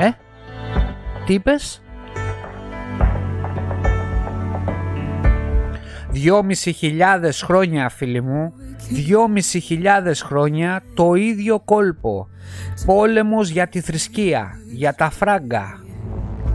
Ε, 0.00 0.10
τι 1.26 1.34
είπες; 1.34 1.82
Δυόμισι 6.10 6.72
χιλιάδες 6.72 7.42
χρόνια 7.42 7.88
φίλοι 7.88 8.20
μου 8.20 8.52
Δυόμισι 8.90 9.60
χιλιάδες 9.60 10.22
χρόνια 10.22 10.82
το 10.94 11.14
ίδιο 11.14 11.60
κόλπο. 11.60 12.28
Πόλεμος 12.86 13.48
για 13.48 13.68
τη 13.68 13.80
θρησκεία 13.80 14.50
Για 14.72 14.94
τα 14.94 15.10
φράγκα 15.10 15.84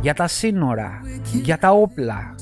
Για 0.02 0.14
τα 0.14 0.28
σύνορα 0.28 1.02
Για 1.32 1.58
τα 1.58 1.72
όπλα. 1.72 2.36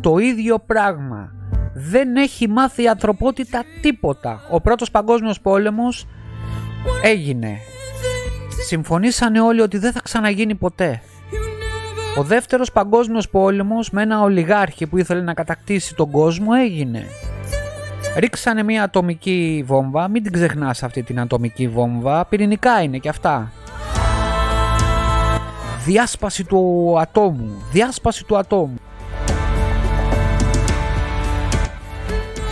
Το 0.00 0.18
ίδιο 0.18 0.58
πράγμα. 0.58 1.32
Δεν 1.74 2.16
έχει 2.16 2.48
μάθει 2.48 2.82
η 2.82 2.88
ανθρωπότητα 2.88 3.64
τίποτα. 3.82 4.40
Ο 4.50 4.60
πρώτος 4.60 4.90
παγκόσμιος 4.90 5.40
πόλεμος 5.40 6.06
Έγινε. 7.02 7.58
Συμφωνήσανε 8.66 9.40
όλοι 9.40 9.60
ότι 9.60 9.78
δεν 9.78 9.92
θα 9.92 10.00
ξαναγίνει 10.00 10.54
ποτέ. 10.54 11.02
Ο 12.18 12.22
δεύτερος 12.22 12.72
παγκόσμιος 12.72 13.28
πόλεμος 13.28 13.90
με 13.90 14.02
ένα 14.02 14.20
ολιγάρχη 14.20 14.86
που 14.86 14.98
ήθελε 14.98 15.20
να 15.20 15.34
κατακτήσει 15.34 15.94
τον 15.94 16.10
κόσμο 16.10 16.50
έγινε. 16.58 17.06
Ρίξανε 18.16 18.62
μια 18.62 18.82
ατομική 18.82 19.64
βόμβα, 19.66 20.08
μην 20.08 20.22
την 20.22 20.32
ξεχνάς 20.32 20.82
αυτή 20.82 21.02
την 21.02 21.20
ατομική 21.20 21.68
βόμβα, 21.68 22.24
πυρηνικά 22.24 22.82
είναι 22.82 22.98
και 22.98 23.08
αυτά. 23.08 23.52
Διάσπαση 25.84 26.44
του 26.44 26.94
ατόμου, 26.98 27.62
διάσπαση 27.72 28.24
του 28.24 28.36
ατόμου. 28.36 28.80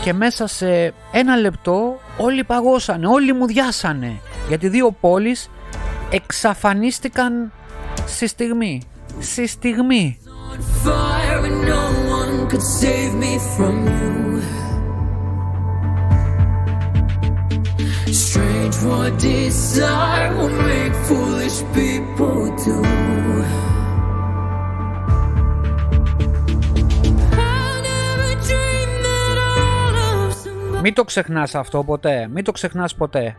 Και 0.03 0.13
μέσα 0.13 0.47
σε 0.47 0.95
ένα 1.13 1.37
λεπτό 1.37 1.99
όλοι 2.19 2.45
παγώσανε, 2.45 3.07
όλοι 3.07 3.33
μου 3.33 3.47
διάσανε. 3.47 4.21
Γιατί 4.49 4.69
δύο 4.69 4.91
πόλεις 5.01 5.51
εξαφανίστηκαν 6.11 7.53
στη 8.07 8.27
στιγμή 8.27 8.83
στη 9.21 9.47
στιγμή. 9.47 10.19
Strange 18.13 18.77
what 18.85 19.19
desire 19.19 20.31
will 20.37 20.57
make 20.71 20.95
foolish 21.07 21.59
people 21.75 22.55
do. 22.65 22.77
Μην 30.83 30.95
το 30.95 31.05
ξεχνάς 31.05 31.55
αυτό 31.55 31.85
ποτέ, 31.85 32.29
μην 32.33 32.45
το 32.45 32.53
ξεχνάς 32.53 32.95
ποτέ. 32.95 33.37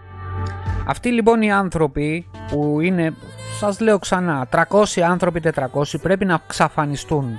Αυτοί 0.86 1.10
λοιπόν 1.12 1.42
οι 1.42 1.52
άνθρωποι 1.52 2.28
που 2.48 2.80
είναι 2.82 3.14
σας 3.60 3.80
λέω 3.80 4.00
ξανά, 4.00 4.48
300 4.52 5.02
άνθρωποι 5.02 5.42
400 5.56 6.00
πρέπει 6.02 6.26
να 6.26 6.42
ξαφανιστούν. 6.48 7.36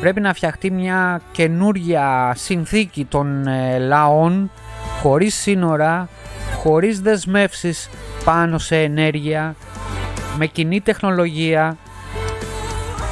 Πρέπει 0.00 0.20
να 0.20 0.34
φτιαχτεί 0.34 0.70
μια 0.70 1.20
καινούργια 1.32 2.32
συνθήκη 2.36 3.04
των 3.04 3.46
ε, 3.46 3.78
λαών 3.78 4.50
χωρίς 5.02 5.34
σύνορα, 5.34 6.08
χωρίς 6.56 7.00
δεσμεύσεις 7.00 7.88
πάνω 8.24 8.58
σε 8.58 8.76
ενέργεια, 8.76 9.54
με 10.38 10.46
κοινή 10.46 10.80
τεχνολογία, 10.80 11.76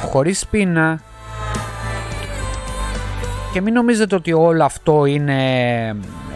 χωρίς 0.05 0.47
πείνα. 0.47 1.01
Και 3.53 3.61
μην 3.61 3.73
νομίζετε 3.73 4.15
ότι 4.15 4.33
όλο 4.33 4.63
αυτό 4.63 5.05
είναι 5.05 5.43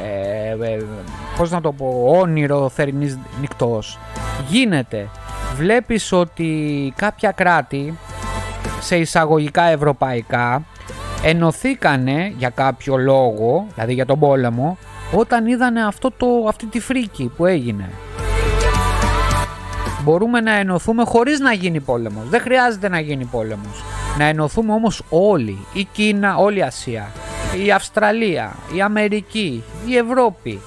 ε, 0.02 0.66
ε, 0.66 0.78
πώς 1.38 1.52
να 1.52 1.62
το 1.62 1.72
πω 1.72 2.04
όνειρο 2.22 2.70
θερινής 2.70 3.20
νυχτός. 3.40 4.00
Γίνεται. 4.50 5.10
Βλέπεις 5.56 6.12
ότι 6.12 6.94
κάποια 6.96 7.32
κράτη 7.32 7.98
σε 8.80 8.96
εισαγωγικά 8.98 9.64
ευρωπαϊκά 9.64 10.64
ενωθήκανε 11.24 12.34
για 12.38 12.50
κάποιο 12.50 12.98
λόγο, 12.98 13.68
δηλαδή 13.74 13.94
για 13.94 14.06
τον 14.06 14.20
πόλεμο, 14.20 14.78
όταν 15.16 15.46
είδανε 15.46 15.86
αυτό 15.86 16.12
το, 16.18 16.28
αυτή 16.48 16.66
τη 16.66 16.80
φρίκη 16.80 17.32
που 17.38 17.46
έγινε. 17.46 17.90
Μπορούμε 20.04 20.42
να 20.42 20.52
ενωθούμε 20.52 21.04
χωρίς 21.04 21.40
να 21.40 21.54
γίνει 21.54 21.80
πόλεμος. 21.80 22.30
Δεν 22.30 22.42
χρειάζεται 22.42 22.90
να 22.90 23.00
γίνει 23.00 23.26
πόλεμος. 23.26 23.84
Να 24.18 24.24
ενωθούμε 24.24 24.74
όμως 24.74 25.04
όλοι. 25.10 25.66
Η 25.74 25.88
Κίνα, 25.92 26.38
όλη 26.38 26.58
η 26.58 26.62
Ασία. 26.62 27.12
Η 27.66 27.72
Αυστραλία, 27.72 28.56
η 28.76 28.82
Αμερική, 28.82 29.64
η 29.88 29.98
Ευρώπη, 29.98 30.62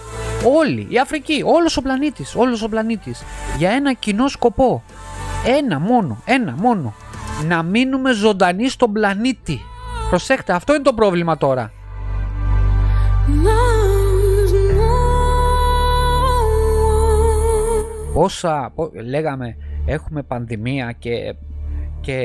Όλοι, 0.45 0.87
η 0.91 0.99
Αφρική, 0.99 1.43
όλος 1.45 1.77
ο 1.77 1.83
πλανήτης, 1.83 2.35
όλος 2.35 2.63
ο 2.63 2.69
πλανήτης, 2.69 3.23
για 3.59 3.71
ένα 3.71 3.93
κοινό 3.93 4.29
σκοπό. 4.29 4.83
Ένα 5.59 5.79
μόνο, 5.79 6.23
ένα 6.25 6.55
μόνο. 6.59 6.95
Να 7.47 7.63
μείνουμε 7.63 8.13
ζωντανοί 8.13 8.69
στον 8.69 8.93
πλανήτη. 8.93 9.61
Προσέξτε, 10.09 10.53
αυτό 10.53 10.75
είναι 10.75 10.83
το 10.83 10.93
πρόβλημα 10.93 11.37
τώρα. 11.37 11.73
Πόσα, 18.17 18.73
λέγαμε, 19.05 19.57
έχουμε 19.87 20.23
πανδημία 20.23 20.93
και, 20.93 21.35
και 22.01 22.19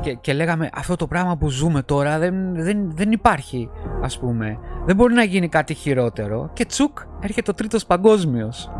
και, 0.00 0.14
και 0.14 0.32
λέγαμε 0.32 0.68
αυτό 0.74 0.96
το 0.96 1.06
πράγμα 1.06 1.36
που 1.36 1.50
ζούμε 1.50 1.82
τώρα 1.82 2.18
δεν, 2.18 2.54
δεν, 2.54 2.90
δεν 2.94 3.12
υπάρχει 3.12 3.70
ας 4.02 4.18
πούμε. 4.18 4.58
Δεν 4.86 4.96
μπορεί 4.96 5.14
να 5.14 5.22
γίνει 5.22 5.48
κάτι 5.48 5.74
χειρότερο. 5.74 6.50
Και 6.52 6.64
τσουκ 6.64 6.98
έρχεται 7.20 7.50
ο 7.50 7.54
τρίτος 7.54 7.86
παγκόσμιος 7.86 8.70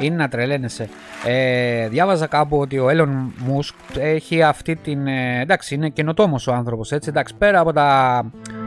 είναι 0.00 0.16
να 0.16 0.28
τρελαίνεσαι. 0.28 0.88
Ε, 1.24 1.88
διάβαζα 1.88 2.26
κάπου 2.26 2.58
ότι 2.58 2.78
ο 2.78 2.88
Elon 2.90 3.08
Musk 3.50 3.98
έχει 3.98 4.42
αυτή 4.42 4.76
την. 4.76 5.06
Ε, 5.06 5.40
εντάξει, 5.40 5.74
είναι 5.74 5.88
καινοτόμος 5.88 6.46
ο 6.46 6.52
άνθρωπος 6.52 6.92
έτσι. 6.92 7.08
Εντάξει, 7.08 7.34
πέρα 7.38 7.60
από 7.60 7.72
τα 7.72 8.22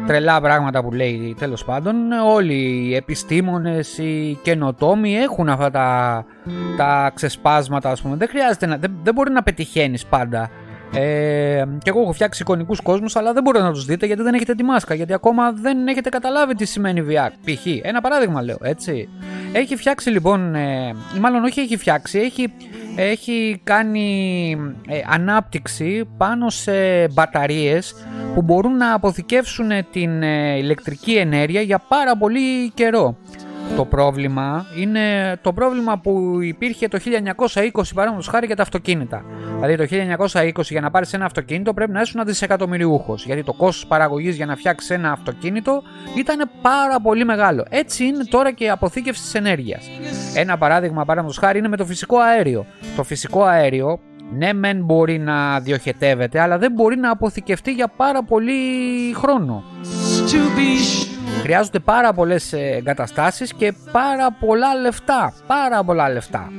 τρελά 0.08 0.42
πράγματα 0.42 0.84
που 0.84 0.92
λέει 0.92 1.36
τέλος 1.40 1.66
πάντων, 1.66 1.96
όλοι 2.12 2.54
οι 2.54 2.96
επιστήμονες, 2.96 3.98
οι 3.98 4.40
καινοτόμοι 4.42 5.16
έχουν 5.16 5.50
αυτά 5.50 5.72
τα, 5.72 6.26
τα 6.78 7.12
ξεσπάσματα, 7.16 7.90
ας 7.90 8.02
πούμε. 8.02 8.16
Δεν 8.16 8.28
χρειάζεται 8.28 8.66
να. 8.66 8.78
Δεν, 8.78 8.92
δεν 9.04 9.14
μπορεί 9.14 9.32
να 9.32 9.44
πετυχαίνεις 9.44 10.06
πάντα 10.06 10.50
ε, 10.94 11.64
και 11.78 11.90
εγώ 11.90 12.02
έχω 12.02 12.12
φτιάξει 12.12 12.42
εικονικούς 12.42 12.82
κόσμους, 12.82 13.16
αλλά 13.16 13.34
δεν 13.34 13.44
μπορείτε 13.44 13.64
να 13.64 13.72
τους 13.72 13.86
δείτε 13.86 14.06
γιατί 14.06 14.22
δεν 14.22 14.34
έχετε 14.34 14.56
τη 14.56 14.64
μάσκα. 14.64 14.94
Γιατί 14.94 15.14
ακόμα 15.14 15.52
δεν 15.52 15.88
έχετε 15.88 16.10
καταλάβει 16.10 16.56
τι 16.56 16.66
σημαίνει 16.66 17.04
VR. 17.10 17.30
Π.χ. 17.46 17.66
Ένα 17.82 18.02
παράδειγμα 18.02 18.42
λέω, 18.42 18.58
έτσι. 18.62 19.10
Έχει 19.54 19.76
φτιάξει 19.76 20.10
λοιπόν, 20.10 20.56
ε, 20.56 20.96
μάλλον 21.20 21.44
όχι 21.44 21.60
έχει 21.60 21.78
φτιάξει, 21.78 22.20
έχει, 22.20 22.54
έχει 22.96 23.62
κάνει 23.64 24.58
ε, 24.88 25.00
ανάπτυξη 25.08 26.10
πάνω 26.18 26.50
σε 26.50 27.08
μπαταρίες 27.08 27.96
που 28.34 28.42
μπορούν 28.42 28.78
να 28.78 28.94
αποθηκεύσουν 28.94 29.70
την 29.92 30.24
ε, 30.24 30.58
ηλεκτρική 30.58 31.12
ενέργεια 31.12 31.62
για 31.62 31.84
πάρα 31.88 32.18
πολύ 32.18 32.70
καιρό. 32.74 33.18
Το 33.76 33.86
πρόβλημα 33.86 34.66
είναι 34.78 35.38
το 35.42 35.54
πρόβλημα 35.54 36.00
που 36.00 36.38
υπήρχε 36.42 36.88
το 36.88 37.00
1920 37.74 37.84
παράδειγμα 37.96 38.24
χάρη 38.30 38.46
για 38.46 38.56
τα 38.56 38.62
αυτοκίνητα. 38.62 39.26
Δηλαδή 39.60 39.76
το 39.76 39.86
1920 40.34 40.62
για 40.62 40.82
να 40.82 40.92
πάρεις 40.92 41.14
ένα 41.14 41.26
αυτοκίνητο 41.26 41.74
πρέπει 41.74 41.92
να 41.92 42.02
είσαι 42.02 42.12
ένα 42.16 42.24
δισεκατομμυριούχος. 42.24 43.26
Γιατί 43.26 43.44
το 43.44 43.54
κόστος 43.54 43.88
παραγωγής 43.88 44.36
για 44.36 44.46
να 44.46 44.56
φτιάξεις 44.56 44.90
ένα 44.90 45.12
αυτοκίνητο 45.12 45.82
ήταν 46.18 46.50
πάρα 46.62 47.00
πολύ 47.02 47.26
μεγάλο. 47.26 47.66
Έτσι 47.70 48.06
είναι 48.06 48.24
τώρα 48.24 48.52
και 48.52 48.64
η 48.64 48.70
αποθήκευση 48.70 49.22
της 49.22 49.34
ενέργειας. 49.34 49.90
Ένα 50.36 50.58
παράδειγμα 50.58 51.06
παράδειγμα 51.06 51.34
χάρη 51.40 51.60
είναι 51.60 51.68
με 51.68 51.78
το 51.78 51.86
φυσικό 51.86 52.18
αέριο. 52.18 52.66
Το 52.96 53.04
φυσικό 53.04 53.44
αέριο 53.44 54.00
ναι 54.38 54.54
μεν 54.54 54.84
μπορεί 54.84 55.18
να 55.18 55.60
διοχετεύεται 55.60 56.40
αλλά 56.40 56.58
δεν 56.58 56.72
μπορεί 56.72 56.98
να 56.98 57.12
αποθηκευτεί 57.12 57.72
για 57.72 57.88
πάρα 57.88 58.24
πολύ 58.24 58.54
χρόνο. 59.14 59.64
Χρειάζονται 61.42 61.80
πάρα 61.80 62.14
πολλές 62.14 62.54
ε, 62.54 62.58
εγκαταστάσεις 62.58 63.54
και 63.54 63.74
πάρα 63.92 64.32
πολλά 64.32 64.76
λεφτά. 64.76 65.34
Πάρα 65.48 65.84
πολλά 65.84 66.10
λεφτά. 66.10 66.52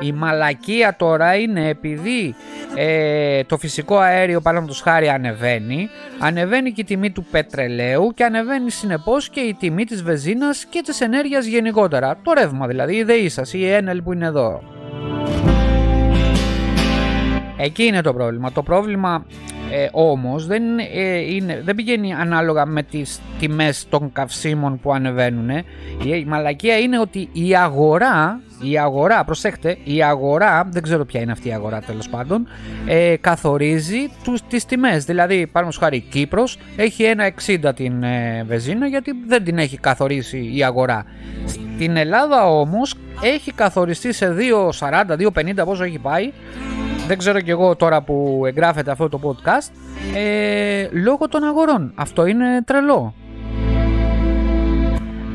Η 0.00 0.12
μαλακία 0.12 0.96
τώρα 0.96 1.36
είναι 1.36 1.68
επειδή 1.68 2.34
ε, 2.74 3.44
το 3.44 3.58
φυσικό 3.58 3.96
αέριο 3.96 4.40
παραδείγματος 4.40 4.80
χάρη 4.80 5.08
ανεβαίνει, 5.08 5.88
ανεβαίνει 6.18 6.72
και 6.72 6.80
η 6.80 6.84
τιμή 6.84 7.10
του 7.10 7.24
πετρελαίου 7.30 8.12
και 8.14 8.24
ανεβαίνει 8.24 8.70
συνεπώς 8.70 9.28
και 9.28 9.40
η 9.40 9.54
τιμή 9.54 9.84
της 9.84 10.02
βεζίνας 10.02 10.64
και 10.64 10.80
της 10.84 11.00
ενέργειας 11.00 11.46
γενικότερα. 11.46 12.18
Το 12.22 12.32
ρεύμα 12.32 12.66
δηλαδή, 12.66 12.96
η 12.96 13.02
ΔΕΗ 13.02 13.28
σας, 13.28 13.52
η 13.52 13.68
ΕΝΕΛ 13.68 14.02
που 14.02 14.12
είναι 14.12 14.26
εδώ. 14.26 14.62
Εκεί 17.56 17.84
είναι 17.84 18.00
το 18.00 18.12
πρόβλημα. 18.12 18.52
Το 18.52 18.62
πρόβλημα 18.62 19.24
ε, 19.74 19.88
όμως 19.92 20.46
δεν, 20.46 20.62
ε, 20.94 21.18
είναι, 21.18 21.60
δεν 21.64 21.74
πηγαίνει 21.74 22.14
ανάλογα 22.14 22.66
με 22.66 22.82
τις 22.82 23.20
τιμές 23.38 23.86
των 23.88 24.12
καυσίμων 24.12 24.80
που 24.80 24.92
ανεβαίνουν. 24.92 25.48
Η, 26.04 26.24
μαλακία 26.26 26.78
είναι 26.78 26.98
ότι 26.98 27.28
η 27.32 27.56
αγορά, 27.56 28.40
η 28.62 28.78
αγορά, 28.78 29.24
προσέχτε, 29.24 29.76
η 29.84 30.02
αγορά, 30.02 30.68
δεν 30.70 30.82
ξέρω 30.82 31.04
ποια 31.04 31.20
είναι 31.20 31.32
αυτή 31.32 31.48
η 31.48 31.52
αγορά 31.52 31.80
τέλος 31.80 32.08
πάντων, 32.08 32.48
ε, 32.86 33.16
καθορίζει 33.20 34.10
τους, 34.24 34.40
τις 34.48 34.64
τιμές. 34.64 35.04
Δηλαδή, 35.04 35.46
πάνω 35.46 35.68
χάρη 35.78 36.00
Κύπρος 36.00 36.58
έχει 36.76 37.02
ένα 37.02 37.24
60 37.24 37.74
την 37.74 38.02
ε, 38.02 38.44
βεζίνα 38.46 38.86
γιατί 38.86 39.12
δεν 39.26 39.44
την 39.44 39.58
έχει 39.58 39.78
καθορίσει 39.78 40.50
η 40.54 40.64
αγορά. 40.64 41.04
Στην 41.46 41.96
Ελλάδα 41.96 42.48
όμως 42.48 42.94
έχει 43.22 43.52
καθοριστεί 43.52 44.12
σε 44.12 44.36
2,40, 44.78 45.16
2,50 45.16 45.64
πόσο 45.64 45.84
έχει 45.84 45.98
πάει 45.98 46.32
δεν 47.06 47.18
ξέρω 47.18 47.40
κι 47.40 47.50
εγώ 47.50 47.76
τώρα 47.76 48.02
που 48.02 48.42
εγγράφεται 48.46 48.90
αυτό 48.90 49.08
το 49.08 49.20
podcast, 49.22 49.72
ε, 50.16 50.88
λόγω 50.92 51.28
των 51.28 51.44
αγορών. 51.44 51.92
Αυτό 51.94 52.26
είναι 52.26 52.62
τρελό. 52.64 53.14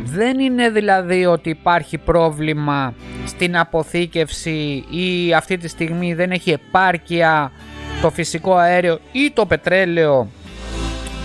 Δεν 0.04 0.40
είναι 0.40 0.70
δηλαδή 0.70 1.26
ότι 1.26 1.50
υπάρχει 1.50 1.98
πρόβλημα 1.98 2.94
στην 3.26 3.58
αποθήκευση 3.58 4.86
ή 4.90 5.34
αυτή 5.34 5.58
τη 5.58 5.68
στιγμή 5.68 6.14
δεν 6.14 6.32
έχει 6.32 6.52
επάρκεια 6.52 7.52
το 8.02 8.10
φυσικό 8.10 8.56
αέριο 8.56 9.00
ή 9.12 9.32
το 9.32 9.46
πετρέλαιο 9.46 10.28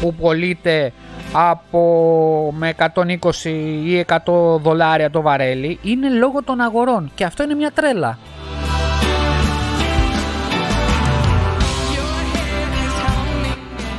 που 0.00 0.14
πωλείται 0.14 0.92
από 1.32 2.54
με 2.56 2.74
120 2.78 3.44
ή 3.84 4.04
100 4.08 4.60
δολάρια 4.60 5.10
το 5.10 5.20
βαρέλι 5.20 5.78
είναι 5.82 6.08
λόγω 6.08 6.42
των 6.42 6.60
αγορών 6.60 7.10
και 7.14 7.24
αυτό 7.24 7.42
είναι 7.42 7.54
μια 7.54 7.70
τρέλα. 7.70 8.18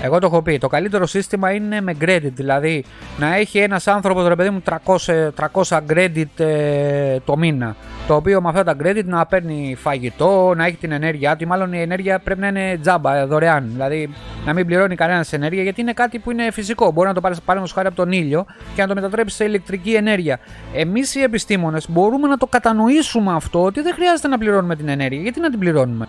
Εγώ 0.05 0.19
το 0.19 0.25
έχω 0.25 0.41
πει. 0.41 0.57
Το 0.57 0.67
καλύτερο 0.67 1.05
σύστημα 1.05 1.51
είναι 1.51 1.81
με 1.81 1.95
credit. 2.01 2.31
Δηλαδή 2.33 2.83
να 3.17 3.35
έχει 3.35 3.57
ένας 3.57 3.87
άνθρωπος, 3.87 4.27
ρε 4.27 4.35
παιδί 4.35 4.49
μου, 4.49 4.61
300, 4.85 5.29
300 5.63 5.79
credit 5.89 6.39
ε, 6.45 7.19
το 7.25 7.37
μήνα. 7.37 7.75
Το 8.07 8.15
οποίο 8.15 8.41
με 8.41 8.49
αυτά 8.49 8.63
τα 8.63 8.75
credit 8.83 9.05
να 9.05 9.25
παίρνει 9.25 9.75
φαγητό, 9.79 10.53
να 10.55 10.65
έχει 10.65 10.75
την 10.75 10.91
ενέργειά 10.91 11.35
του. 11.35 11.47
Μάλλον 11.47 11.73
η 11.73 11.81
ενέργεια 11.81 12.19
πρέπει 12.19 12.39
να 12.39 12.47
είναι 12.47 12.77
τζάμπα, 12.81 13.15
ε, 13.15 13.25
δωρεάν. 13.25 13.69
Δηλαδή 13.71 14.09
να 14.45 14.53
μην 14.53 14.65
πληρώνει 14.65 14.95
κανένας 14.95 15.33
ενέργεια 15.33 15.63
γιατί 15.63 15.81
είναι 15.81 15.93
κάτι 15.93 16.19
που 16.19 16.31
είναι 16.31 16.51
φυσικό. 16.51 16.91
Μπορεί 16.91 17.07
να 17.07 17.13
το 17.13 17.21
πάρεις 17.21 17.41
πάνω 17.41 17.63
χάρη 17.73 17.87
από 17.87 17.95
τον 17.95 18.11
ήλιο 18.11 18.45
και 18.75 18.81
να 18.81 18.87
το 18.87 18.93
μετατρέψεις 18.93 19.37
σε 19.37 19.43
ηλεκτρική 19.43 19.93
ενέργεια. 19.93 20.39
Εμείς 20.73 21.15
οι 21.15 21.21
επιστήμονες 21.21 21.89
μπορούμε 21.89 22.27
να 22.27 22.37
το 22.37 22.47
κατανοήσουμε 22.47 23.33
αυτό 23.33 23.63
ότι 23.63 23.81
δεν 23.81 23.93
χρειάζεται 23.93 24.27
να 24.27 24.37
πληρώνουμε 24.37 24.75
την 24.75 24.89
ενέργεια. 24.89 25.21
Γιατί 25.21 25.39
να 25.39 25.49
την 25.49 25.59
πληρώνουμε; 25.59 26.07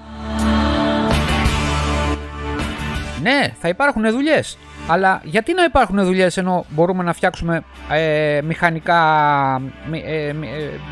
Ναι, 3.24 3.54
θα 3.60 3.68
υπάρχουν 3.68 4.10
δουλειές. 4.10 4.58
Αλλά 4.88 5.20
γιατί 5.24 5.54
να 5.54 5.64
υπάρχουν 5.64 6.04
δουλειές 6.04 6.36
ενώ 6.36 6.64
μπορούμε 6.68 7.02
να 7.02 7.12
φτιάξουμε 7.12 7.64
ε, 7.90 8.40
μηχανικά. 8.44 9.00
Ε, 9.92 10.28
ε, 10.28 10.34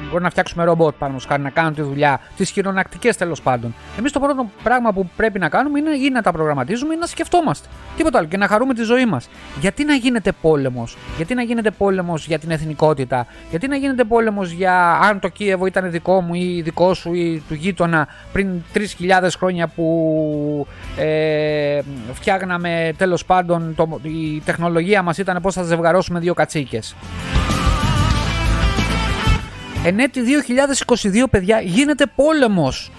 μπορούμε 0.02 0.20
να 0.20 0.30
φτιάξουμε 0.30 0.64
ρομπότ 0.64 0.94
πάνω 0.98 1.16
χάρη 1.28 1.42
να 1.42 1.50
κάνουν 1.50 1.74
τη 1.74 1.82
δουλειά, 1.82 2.20
τις 2.36 2.50
χειρονακτικές 2.50 3.16
τέλος 3.16 3.42
πάντων. 3.42 3.74
Εμείς 3.98 4.12
το 4.12 4.20
πρώτο 4.20 4.46
πράγμα 4.62 4.92
που 4.92 5.10
πρέπει 5.16 5.38
να 5.38 5.48
κάνουμε 5.48 5.78
είναι 5.78 5.90
ή 5.90 6.10
να 6.10 6.22
τα 6.22 6.32
προγραμματίζουμε 6.32 6.94
ή 6.94 6.96
να 6.96 7.06
σκεφτόμαστε. 7.06 7.68
Τίποτα 7.96 8.18
άλλο 8.18 8.26
και 8.26 8.36
να 8.36 8.46
χαρούμε 8.46 8.74
τη 8.74 8.82
ζωή 8.82 9.06
μας. 9.06 9.28
Γιατί 9.60 9.84
να 9.84 9.94
γίνεται 9.94 10.32
πόλεμος, 10.40 10.96
Γιατί 11.16 11.34
να 11.34 11.42
γίνεται 11.42 11.70
πόλεμος 11.70 12.26
για 12.26 12.38
την 12.38 12.50
εθνικότητα, 12.50 13.26
Γιατί 13.50 13.68
να 13.68 13.76
γίνεται 13.76 14.04
πόλεμος 14.04 14.50
για 14.50 14.98
αν 15.02 15.20
το 15.20 15.28
Κίεβο 15.28 15.66
ήταν 15.66 15.90
δικό 15.90 16.20
μου 16.20 16.34
ή 16.34 16.60
δικό 16.64 16.94
σου 16.94 17.14
ή 17.14 17.42
του 17.48 17.54
γείτονα 17.54 18.08
πριν 18.32 18.48
3.000 18.74 19.28
χρόνια 19.36 19.66
που 19.66 20.66
ε, 20.96 21.80
φτιάγναμε 22.12 22.92
τέλος 22.96 23.24
πάντων 23.24 23.74
το, 23.86 24.00
η 24.02 24.42
τεχνολογία 24.44 25.02
μας 25.02 25.18
ήταν 25.18 25.38
πώς 25.42 25.54
θα 25.54 25.62
ζευγαρώσουμε 25.62 26.18
δύο 26.18 26.34
κατσίκες. 26.34 26.94
Εν 29.84 29.98
έτει 29.98 30.20
2022 31.22 31.24
παιδιά 31.30 31.60
γίνεται 31.60 32.06
πόλεμος. 32.14 32.90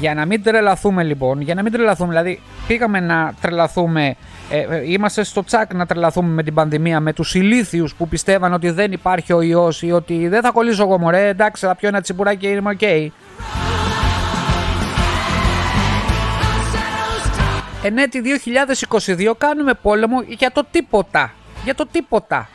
Για 0.00 0.14
να 0.14 0.26
μην 0.26 0.42
τρελαθούμε 0.42 1.02
λοιπόν, 1.02 1.40
για 1.40 1.54
να 1.54 1.62
μην 1.62 1.72
τρελαθούμε, 1.72 2.08
δηλαδή 2.08 2.40
πήγαμε 2.66 3.00
να 3.00 3.34
τρελαθούμε, 3.40 4.14
ε, 4.50 4.58
ε, 4.58 4.92
είμαστε 4.92 5.24
στο 5.24 5.44
τσάκ 5.44 5.74
να 5.74 5.86
τρελαθούμε 5.86 6.28
με 6.28 6.42
την 6.42 6.54
πανδημία, 6.54 7.00
με 7.00 7.12
τους 7.12 7.34
ηλίθιους 7.34 7.94
που 7.94 8.08
πιστεύαν 8.08 8.52
ότι 8.52 8.70
δεν 8.70 8.92
υπάρχει 8.92 9.32
ο 9.32 9.42
ιός 9.42 9.82
ή 9.82 9.92
ότι 9.92 10.28
δεν 10.28 10.42
θα 10.42 10.50
κολλήσω 10.50 10.82
εγώ 10.82 10.98
μωρέ, 10.98 11.28
εντάξει 11.28 11.66
θα 11.66 11.74
πιω 11.74 11.88
ένα 11.88 12.00
τσιπουράκι 12.00 12.38
και 12.38 12.48
είμαι 12.48 12.70
ok. 12.70 12.78
Okay. 12.80 13.08
Εν 17.82 17.98
έτη 17.98 18.22
2022 18.96 19.32
κάνουμε 19.38 19.74
πόλεμο 19.74 20.22
για 20.22 20.50
το 20.50 20.64
τίποτα. 20.70 21.32
Για 21.64 21.74
το 21.74 21.86
τίποτα. 21.86 22.48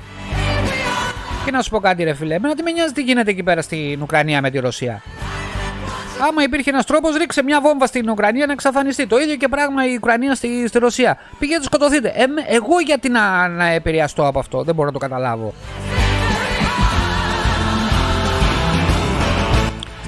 Και 1.46 1.52
να 1.52 1.62
σου 1.62 1.70
πω 1.70 1.80
κάτι 1.80 2.04
ρε 2.04 2.14
φίλε, 2.14 2.36
εμένα 2.36 2.56
τι 2.56 2.64
με 2.64 2.72
νοιάζει 2.72 2.94
τι 2.94 3.02
γίνεται 3.02 3.32
εκεί 3.32 3.44
πέρα 3.44 3.62
στην 3.62 4.02
Ουκρανία 4.02 4.42
με 4.42 4.50
τη 4.50 4.60
Ρωσία. 4.60 5.02
Άμα 6.30 6.44
υπήρχε 6.44 6.70
ένας 6.70 6.86
τρόπος, 6.86 7.16
ρίξε 7.16 7.44
μια 7.44 7.62
βόμβα 7.62 7.86
στην 7.86 8.10
Ουκρανία 8.10 8.46
να 8.46 8.52
εξαφανιστεί. 8.52 9.08
Το 9.08 9.18
ίδιο 9.18 9.36
και 9.36 9.48
πράγμα 9.48 9.92
η 9.92 9.96
Ουκρανία 9.96 10.36
στη, 10.36 10.68
στη 10.68 10.80
Ρωσία. 10.80 11.18
Πηγαίνετε 11.40 11.66
σκοτωθείτε. 11.66 12.14
Ε, 12.16 12.56
εγώ 12.56 12.80
γιατί 12.86 13.10
να, 13.10 13.48
να 13.48 13.66
επηρεαστώ 13.66 14.28
από 14.28 14.40
αυτό, 14.40 14.64
δεν 14.64 14.76
μπορώ 14.76 14.88
να 14.88 14.94
το 14.94 15.00
καταλάβω. 15.00 15.54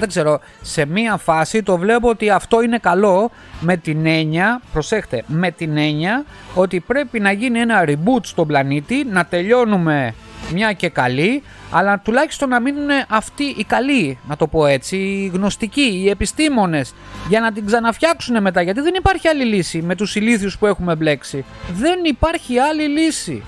δεν 0.00 0.08
ξέρω, 0.08 0.40
σε 0.60 0.86
μία 0.86 1.16
φάση 1.16 1.62
το 1.62 1.76
βλέπω 1.76 2.08
ότι 2.08 2.30
αυτό 2.30 2.62
είναι 2.62 2.78
καλό 2.78 3.30
με 3.60 3.76
την 3.76 4.06
έννοια, 4.06 4.60
προσέχτε, 4.72 5.24
με 5.26 5.50
την 5.50 5.76
έννοια 5.76 6.24
ότι 6.54 6.80
πρέπει 6.80 7.20
να 7.20 7.32
γίνει 7.32 7.58
ένα 7.58 7.84
reboot 7.86 8.22
στον 8.22 8.46
πλανήτη, 8.46 9.06
να 9.10 9.24
τελειώνουμε 9.24 10.14
μια 10.52 10.72
και 10.72 10.88
καλή, 10.88 11.42
αλλά 11.70 11.98
τουλάχιστον 11.98 12.48
να 12.48 12.60
μείνουν 12.60 12.88
αυτοί 13.08 13.44
οι 13.44 13.64
καλοί, 13.64 14.18
να 14.28 14.36
το 14.36 14.46
πω 14.46 14.66
έτσι, 14.66 14.96
οι 14.96 15.30
γνωστικοί, 15.34 16.00
οι 16.04 16.08
επιστήμονες, 16.08 16.94
για 17.28 17.40
να 17.40 17.52
την 17.52 17.66
ξαναφτιάξουν 17.66 18.42
μετά, 18.42 18.62
γιατί 18.62 18.80
δεν 18.80 18.94
υπάρχει 18.94 19.28
άλλη 19.28 19.44
λύση 19.44 19.82
με 19.82 19.94
τους 19.94 20.14
ηλίθιους 20.14 20.58
που 20.58 20.66
έχουμε 20.66 20.94
μπλέξει. 20.94 21.44
Δεν 21.72 22.04
υπάρχει 22.04 22.58
άλλη 22.58 22.88
λύση. 22.88 23.42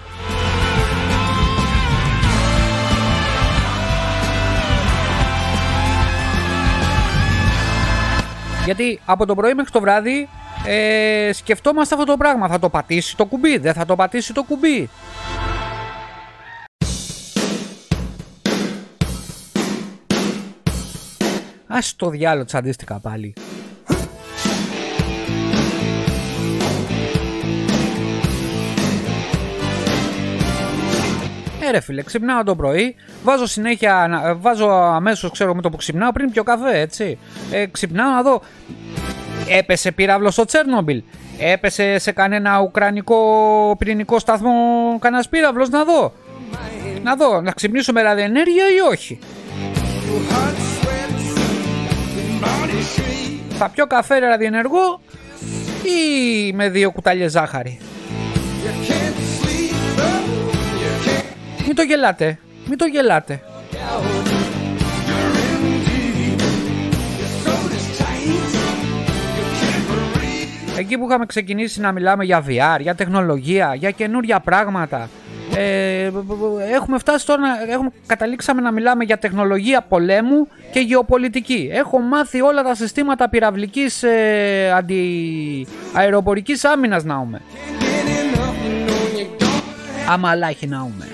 Γιατί 8.65 9.01
από 9.05 9.27
το 9.27 9.35
πρωί 9.35 9.55
μέχρι 9.55 9.71
το 9.71 9.81
βράδυ 9.81 10.29
ε, 10.67 11.31
σκεφτόμαστε 11.33 11.95
αυτό 11.95 12.07
το 12.07 12.17
πράγμα. 12.17 12.49
Θα 12.49 12.59
το 12.59 12.69
πατήσει 12.69 13.17
το 13.17 13.25
κουμπί, 13.25 13.59
δεν 13.59 13.73
θα 13.73 13.85
το 13.85 13.97
πατήσει 13.97 14.33
το 14.35 14.43
κουμπί. 14.43 14.91
Ας 21.67 21.97
το 21.97 22.09
διάλογο 22.09 22.45
τσαντίστηκα 22.45 23.01
πάλι. 23.01 23.35
Ρε 31.73 31.81
φίλε, 31.81 32.03
ξυπνάω 32.03 32.45
το 32.45 32.57
πρωί, 32.57 32.95
βάζω 33.23 33.47
συνέχεια, 33.47 34.37
βάζω 34.41 34.69
αμέσως 34.69 35.31
ξέρω 35.31 35.55
με 35.55 35.63
το 35.63 35.71
που 35.71 35.77
ξυπνάω 35.77 36.13
πριν 36.13 36.31
πιω 36.31 36.43
καφέ, 36.43 36.81
έτσι. 36.81 37.19
Ε, 37.51 37.67
ξυπνάω 37.67 38.11
να 38.11 38.23
δω. 38.23 38.43
Έπεσε 39.49 39.93
πύραυλο 39.93 40.31
στο 40.31 40.45
Τσέρνομπιλ. 40.45 41.03
Έπεσε 41.39 41.99
σε 41.99 42.13
κανένα 42.13 42.61
ουκρανικό 42.61 43.75
πυρηνικό 43.79 44.19
σταθμό 44.19 44.53
κανένας 45.01 45.29
πύραυλος 45.29 45.69
να 45.69 45.85
δω. 45.85 46.13
Να 47.03 47.17
δω, 47.17 47.41
να 47.41 47.51
ξυπνήσω 47.51 47.93
με 47.93 48.03
ραδιενέργεια 48.03 48.65
ή 48.65 48.93
όχι. 48.93 49.19
Θα 53.59 53.69
πιω 53.69 53.87
καφέ 53.87 54.19
ραδιενεργό 54.19 55.01
ή 55.83 56.53
με 56.53 56.69
δύο 56.69 56.91
κουτάλιες 56.91 57.31
ζάχαρη. 57.31 57.81
Μην 61.75 61.81
το 61.81 61.87
γελάτε. 61.95 62.39
Μην 62.67 62.79
το 62.79 62.85
γελάτε. 62.85 63.41
Εκεί 70.79 70.99
που 70.99 71.07
είχαμε 71.09 71.27
ξεκινήσει 71.27 71.81
να 71.81 71.93
μιλάμε 71.93 72.25
για 72.25 72.45
VR, 72.49 72.81
για 72.81 72.95
τεχνολογία, 72.95 73.75
για 73.75 73.91
καινούρια 73.91 74.41
πράγματα, 74.41 75.09
ε, 75.57 76.11
έχουμε 76.75 76.99
φτάσει 76.99 77.27
τώρα, 77.27 77.41
να- 77.41 77.73
έχουμε, 77.73 77.91
καταλήξαμε 78.07 78.61
να 78.61 78.73
μιλάμε 78.73 79.05
για 79.05 79.19
τεχνολογία 79.19 79.81
πολέμου 79.89 80.49
και 80.73 80.81
γεωπολιτική. 80.81 81.71
Έχω 81.73 81.99
μάθει 82.01 82.41
όλα 82.41 82.63
τα 82.63 82.75
συστήματα 82.75 83.29
πυραυλικής 83.29 84.03
ε, 84.03 84.73
αντι... 84.77 85.67
αεροπορικής 85.93 86.65
άμυνας 86.65 87.05
να 87.05 87.17
έχουμε. 90.03 90.15
Αμαλάχη 90.15 90.67
να 90.67 90.77
έχουμε. 90.77 91.07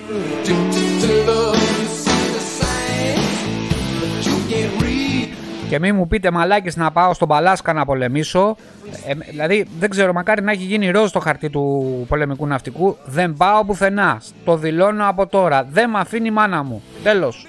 Και 5.69 5.79
μην 5.79 5.95
μου 5.95 6.07
πείτε 6.07 6.31
μαλάκες 6.31 6.75
να 6.75 6.91
πάω 6.91 7.13
στον 7.13 7.27
Παλάσκα 7.27 7.73
να 7.73 7.85
πολεμήσω. 7.85 8.55
Ε, 9.05 9.13
δηλαδή 9.29 9.65
δεν 9.79 9.89
ξέρω, 9.89 10.13
μακάρι 10.13 10.41
να 10.41 10.51
έχει 10.51 10.63
γίνει 10.63 10.89
ροζ 10.89 11.11
το 11.11 11.19
χαρτί 11.19 11.49
του 11.49 12.05
πολεμικού 12.07 12.47
ναυτικού. 12.47 12.97
Δεν 13.05 13.33
πάω 13.33 13.65
πουθενά. 13.65 14.21
Το 14.45 14.57
δηλώνω 14.57 15.07
από 15.07 15.27
τώρα. 15.27 15.67
Δεν 15.71 15.89
με 15.89 15.99
αφήνει 15.99 16.27
η 16.27 16.31
μάνα 16.31 16.63
μου. 16.63 16.81
Τέλος. 17.03 17.47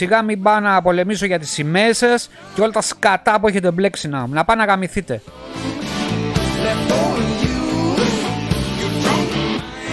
Σιγά 0.00 0.22
μην 0.22 0.42
πάω 0.42 0.60
να 0.60 0.82
πολεμήσω 0.82 1.26
για 1.26 1.38
τις 1.38 1.50
σημαίες 1.50 1.96
σας 1.96 2.30
και 2.54 2.60
όλα 2.60 2.70
τα 2.70 2.80
σκατά 2.80 3.40
που 3.40 3.48
έχετε 3.48 3.70
μπλέξει 3.70 4.08
να 4.08 4.26
μου. 4.26 4.34
Να 4.34 4.44
πάω 4.44 4.56
να 4.56 4.64
γαμηθείτε. 4.64 5.22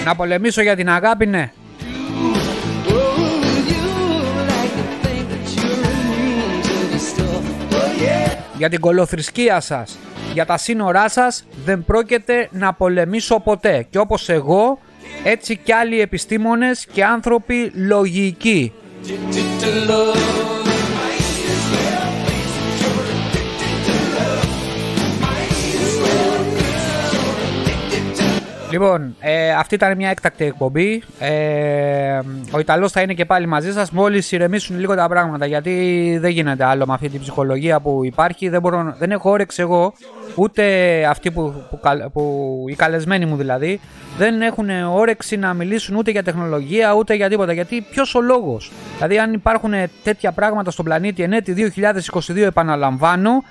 Να 0.05 0.15
πολεμήσω 0.15 0.61
για 0.61 0.75
την 0.75 0.89
αγάπη, 0.89 1.25
ναι. 1.25 1.51
Για 8.57 8.69
την 8.69 8.79
κολοθρησκεία 8.79 9.59
σας, 9.59 9.97
για 10.33 10.45
τα 10.45 10.57
σύνορά 10.57 11.09
σας 11.09 11.45
δεν 11.65 11.85
πρόκειται 11.85 12.49
να 12.51 12.73
πολεμήσω 12.73 13.39
ποτέ. 13.39 13.85
Και 13.89 13.97
όπως 13.97 14.29
εγώ, 14.29 14.79
έτσι 15.23 15.57
κι 15.57 15.71
άλλοι 15.71 16.01
επιστήμονες 16.01 16.85
και 16.91 17.05
άνθρωποι 17.05 17.71
λογικοί. 17.75 18.73
addicted 19.09 19.59
to 19.61 19.85
love. 19.85 20.56
Λοιπόν, 28.71 29.15
ε, 29.19 29.51
αυτή 29.51 29.75
ήταν 29.75 29.95
μια 29.95 30.09
έκτακτη 30.09 30.45
εκπομπή. 30.45 31.03
Ε, 31.19 32.19
ο 32.51 32.59
Ιταλός 32.59 32.91
θα 32.91 33.01
είναι 33.01 33.13
και 33.13 33.25
πάλι 33.25 33.45
μαζί 33.45 33.71
σας 33.71 33.91
μόλις 33.91 34.31
ηρεμήσουν 34.31 34.79
λίγο 34.79 34.95
τα 34.95 35.07
πράγματα 35.07 35.45
γιατί 35.45 36.17
δεν 36.21 36.31
γίνεται 36.31 36.65
άλλο 36.65 36.85
με 36.85 36.93
αυτή 36.93 37.09
την 37.09 37.19
ψυχολογία 37.19 37.79
που 37.79 37.99
υπάρχει. 38.03 38.49
Δεν, 38.49 38.61
μπορώ, 38.61 38.95
δεν 38.97 39.11
έχω 39.11 39.29
όρεξη 39.29 39.61
εγώ, 39.61 39.93
ούτε 40.35 40.63
αυτοί 41.09 41.31
που, 41.31 41.65
που, 41.69 41.79
καλ- 41.79 42.09
που, 42.09 42.63
οι 42.69 42.75
καλεσμένοι 42.75 43.25
μου 43.25 43.35
δηλαδή, 43.35 43.79
δεν 44.17 44.41
έχουν 44.41 44.69
όρεξη 44.93 45.37
να 45.37 45.53
μιλήσουν 45.53 45.95
ούτε 45.95 46.11
για 46.11 46.23
τεχνολογία 46.23 46.93
ούτε 46.93 47.13
για 47.13 47.29
τίποτα. 47.29 47.53
Γιατί 47.53 47.85
ποιος 47.91 48.15
ο 48.15 48.21
λόγος; 48.21 48.71
Δηλαδή 48.95 49.19
αν 49.19 49.33
υπάρχουν 49.33 49.71
τέτοια 50.03 50.31
πράγματα 50.31 50.71
στον 50.71 50.85
πλανήτη 50.85 51.23
ενέτη 51.23 51.73
2022 52.27 52.35
επαναλαμβάνω, 52.37 53.43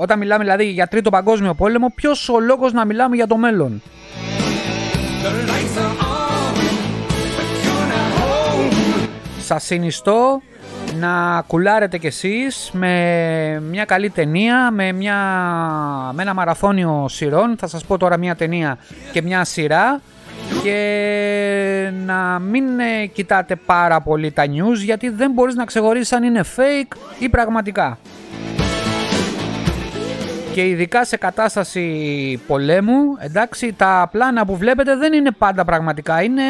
όταν 0.00 0.18
μιλάμε 0.18 0.44
δηλαδή 0.44 0.64
για 0.64 0.86
τρίτο 0.86 1.10
παγκόσμιο 1.10 1.54
πόλεμο, 1.54 1.92
ποιος 1.94 2.28
ο 2.28 2.40
λόγος 2.40 2.72
να 2.72 2.84
μιλάμε 2.84 3.16
για 3.16 3.26
το 3.26 3.36
μέλλον; 3.36 3.82
Σας 9.40 9.64
συνιστώ 9.64 10.42
να 11.00 11.44
κουλάρετε 11.46 11.98
κι 11.98 12.06
εσείς 12.06 12.70
με 12.72 13.62
μια 13.70 13.84
καλή 13.84 14.10
ταινία, 14.10 14.70
με, 14.70 14.92
μια, 14.92 15.16
με 16.12 16.22
ένα 16.22 16.34
μαραθώνιο 16.34 17.06
σειρών. 17.08 17.56
Θα 17.58 17.66
σας 17.66 17.84
πω 17.84 17.98
τώρα 17.98 18.18
μια 18.18 18.34
ταινία 18.34 18.78
και 19.12 19.22
μια 19.22 19.44
σειρά 19.44 20.00
και 20.62 21.90
να 22.06 22.38
μην 22.38 22.64
ε, 22.78 23.06
κοιτάτε 23.06 23.56
πάρα 23.56 24.00
πολύ 24.00 24.30
τα 24.30 24.44
news 24.44 24.76
γιατί 24.84 25.08
δεν 25.08 25.30
μπορείς 25.30 25.54
να 25.54 25.64
ξεχωρίσεις 25.64 26.12
αν 26.12 26.22
είναι 26.22 26.44
fake 26.56 26.96
ή 27.18 27.28
πραγματικά 27.28 27.98
και 30.52 30.68
ειδικά 30.68 31.04
σε 31.04 31.16
κατάσταση 31.16 32.40
πολέμου, 32.46 33.16
εντάξει, 33.18 33.72
τα 33.72 34.08
πλάνα 34.12 34.44
που 34.44 34.56
βλέπετε 34.56 34.96
δεν 34.96 35.12
είναι 35.12 35.30
πάντα 35.30 35.64
πραγματικά. 35.64 36.22
Είναι 36.22 36.42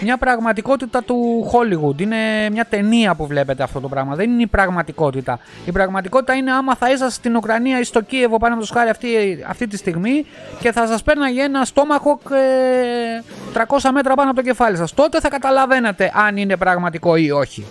μια 0.00 0.16
πραγματικότητα 0.16 1.02
του 1.02 1.50
Hollywood. 1.52 2.00
Είναι 2.00 2.50
μια 2.50 2.64
ταινία 2.64 3.14
που 3.14 3.26
βλέπετε 3.26 3.62
αυτό 3.62 3.80
το 3.80 3.88
πράγμα. 3.88 4.14
Δεν 4.14 4.30
είναι 4.30 4.42
η 4.42 4.46
πραγματικότητα. 4.46 5.38
Η 5.64 5.72
πραγματικότητα 5.72 6.34
είναι 6.34 6.52
άμα 6.52 6.74
θα 6.74 6.90
είσαστε 6.90 7.12
στην 7.12 7.36
Ουκρανία 7.36 7.78
ή 7.78 7.84
στο 7.84 8.00
Κίεβο 8.00 8.38
πάνω 8.38 8.52
από 8.54 8.62
το 8.62 8.68
σχάρι 8.68 8.90
αυτή, 8.90 9.08
αυτή 9.48 9.66
τη 9.66 9.76
στιγμή 9.76 10.26
και 10.60 10.72
θα 10.72 10.86
σας 10.86 11.02
πέρναγε 11.02 11.42
ένα 11.42 11.64
στόμαχο 11.64 12.20
ε, 12.30 13.60
300 13.80 13.90
μέτρα 13.92 14.14
πάνω 14.14 14.30
από 14.30 14.38
το 14.38 14.44
κεφάλι 14.46 14.76
σας. 14.76 14.94
Τότε 14.94 15.20
θα 15.20 15.28
καταλαβαίνετε 15.28 16.12
αν 16.26 16.36
είναι 16.36 16.56
πραγματικό 16.56 17.16
ή 17.16 17.30
όχι. 17.30 17.64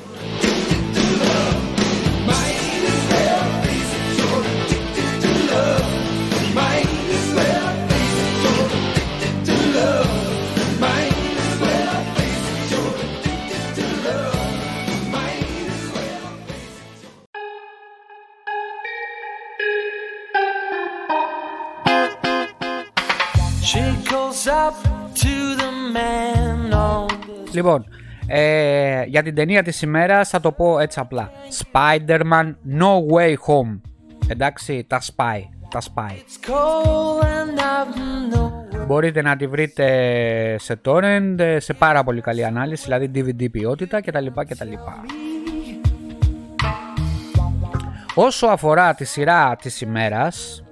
Λοιπόν, 27.53 27.85
ε, 28.27 29.03
για 29.03 29.23
την 29.23 29.35
ταινία 29.35 29.63
της 29.63 29.81
ημέρας 29.81 30.29
θα 30.29 30.39
το 30.39 30.51
πω 30.51 30.79
έτσι 30.79 30.99
απλά. 30.99 31.31
Spider-Man 31.63 32.55
No 32.79 33.13
Way 33.13 33.33
Home. 33.33 33.81
Εντάξει, 34.27 34.85
τα 34.89 35.01
spy. 35.01 35.39
Τα 35.69 35.81
spy. 35.81 36.11
cold 36.47 37.23
and 37.23 37.59
I've 37.59 38.35
no 38.35 38.85
Μπορείτε 38.87 39.21
να 39.21 39.35
τη 39.35 39.47
βρείτε 39.47 39.85
σε 40.59 40.81
torrent, 40.85 41.35
ε, 41.37 41.59
σε 41.59 41.73
πάρα 41.73 42.03
πολύ 42.03 42.21
καλή 42.21 42.45
ανάλυση, 42.45 42.83
δηλαδή 42.83 43.11
DVD 43.15 43.51
ποιότητα 43.51 44.01
κτλ. 44.01 44.25
κτλ. 44.47 44.73
Όσο 48.15 48.47
αφορά 48.47 48.93
τη 48.93 49.05
σειρά 49.05 49.55
της 49.55 49.81
ημέρας, 49.81 50.63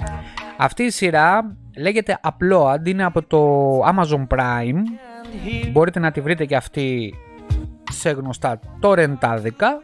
αυτή 0.58 0.84
η 0.84 0.90
σειρά 0.90 1.56
λέγεται 1.78 2.18
απλό, 2.22 2.68
αντί 2.68 2.90
είναι 2.90 3.04
από 3.04 3.24
το 3.24 3.80
Amazon 3.80 4.28
Prime. 4.36 4.82
Μπορείτε 5.72 6.00
να 6.00 6.12
τη 6.12 6.22
βρείτε 6.22 6.46
και 6.46 6.56
αυτή 6.56 7.14
σε 7.92 8.10
γνωστά 8.10 8.60
torrentaδικα 8.82 9.80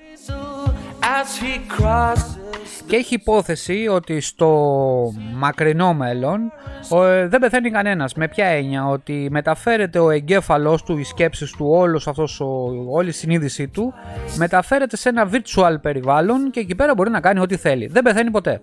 as 1.02 1.41
he 1.41 1.82
crosses 1.82 2.47
και 2.88 2.95
έχει 2.95 3.13
υπόθεση 3.13 3.88
ότι 3.89 4.21
στο 4.21 5.13
μακρινό 5.34 5.93
μέλλον 5.93 6.52
ο, 6.89 7.04
ε, 7.04 7.28
δεν 7.28 7.39
πεθαίνει 7.39 7.71
κανένας. 7.71 8.13
Με 8.13 8.28
ποια 8.28 8.45
έννοια; 8.45 8.88
Ότι 8.88 9.28
μεταφέρεται 9.32 10.00
ο 10.00 10.10
εγκέφαλος 10.10 10.84
του, 10.84 10.97
οι 10.97 11.04
σκέψεις 11.04 11.52
του, 11.52 11.65
όλος 11.69 12.08
αυτός 12.08 12.39
ο, 12.39 12.71
όλη 12.89 13.10
η 13.10 13.12
συνείδησή 13.12 13.67
του 13.67 13.93
μεταφέρεται 14.36 14.97
σε 14.97 15.10
ένα 15.10 15.30
virtual 15.32 15.76
περιβάλλον 15.82 16.52
και 16.52 16.60
εκεί 16.60 16.76
πέρα 16.76 16.93
μπορεί 16.93 17.10
να 17.10 17.19
κάνει 17.19 17.39
ό,τι 17.39 17.58
θέλει. 17.58 17.88
Δεν 17.88 18.04
πεθαίνει 18.04 18.32
ποτέ. 18.32 18.62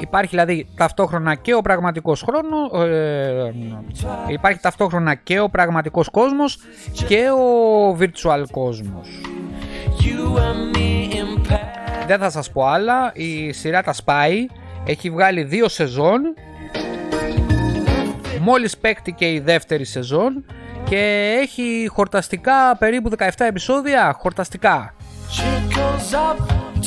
Υπάρχει 0.00 0.30
δηλαδή 0.30 0.68
ταυτόχρονα 0.76 1.34
και 1.34 1.54
ο 1.54 1.60
πραγματικός 1.60 2.22
χρόνος, 2.22 2.88
ε, 2.90 3.52
υπάρχει 4.28 4.60
ταυτόχρονα 4.60 5.14
και 5.14 5.40
ο 5.40 5.48
πραγματικός 5.48 6.08
κόσμος 6.08 6.58
και 7.06 7.30
ο 7.30 7.96
virtual 8.00 8.44
κόσμος. 8.50 9.08
You 10.00 10.36
and 10.36 10.76
me 10.76 11.14
in 11.14 11.52
paradise. 11.52 12.06
Δεν 12.06 12.18
θα 12.18 12.30
σας 12.30 12.50
πω 12.50 12.66
άλλα, 12.66 13.12
η 13.14 13.52
σειρά 13.52 13.82
τα 13.82 13.94
Spy 14.04 14.30
έχει 14.84 15.10
βγάλει 15.10 15.42
δύο 15.42 15.68
σεζόν 15.68 16.20
Μόλις 18.40 18.78
παίκτηκε 18.78 19.32
η 19.32 19.40
δεύτερη 19.40 19.84
σεζόν 19.84 20.44
και 20.84 21.34
έχει 21.42 21.88
χορταστικά 21.92 22.76
περίπου 22.78 23.10
17 23.18 23.28
επεισόδια, 23.36 24.16
χορταστικά. 24.18 24.94
She 25.30 25.74
goes 25.76 26.14
up 26.14 26.38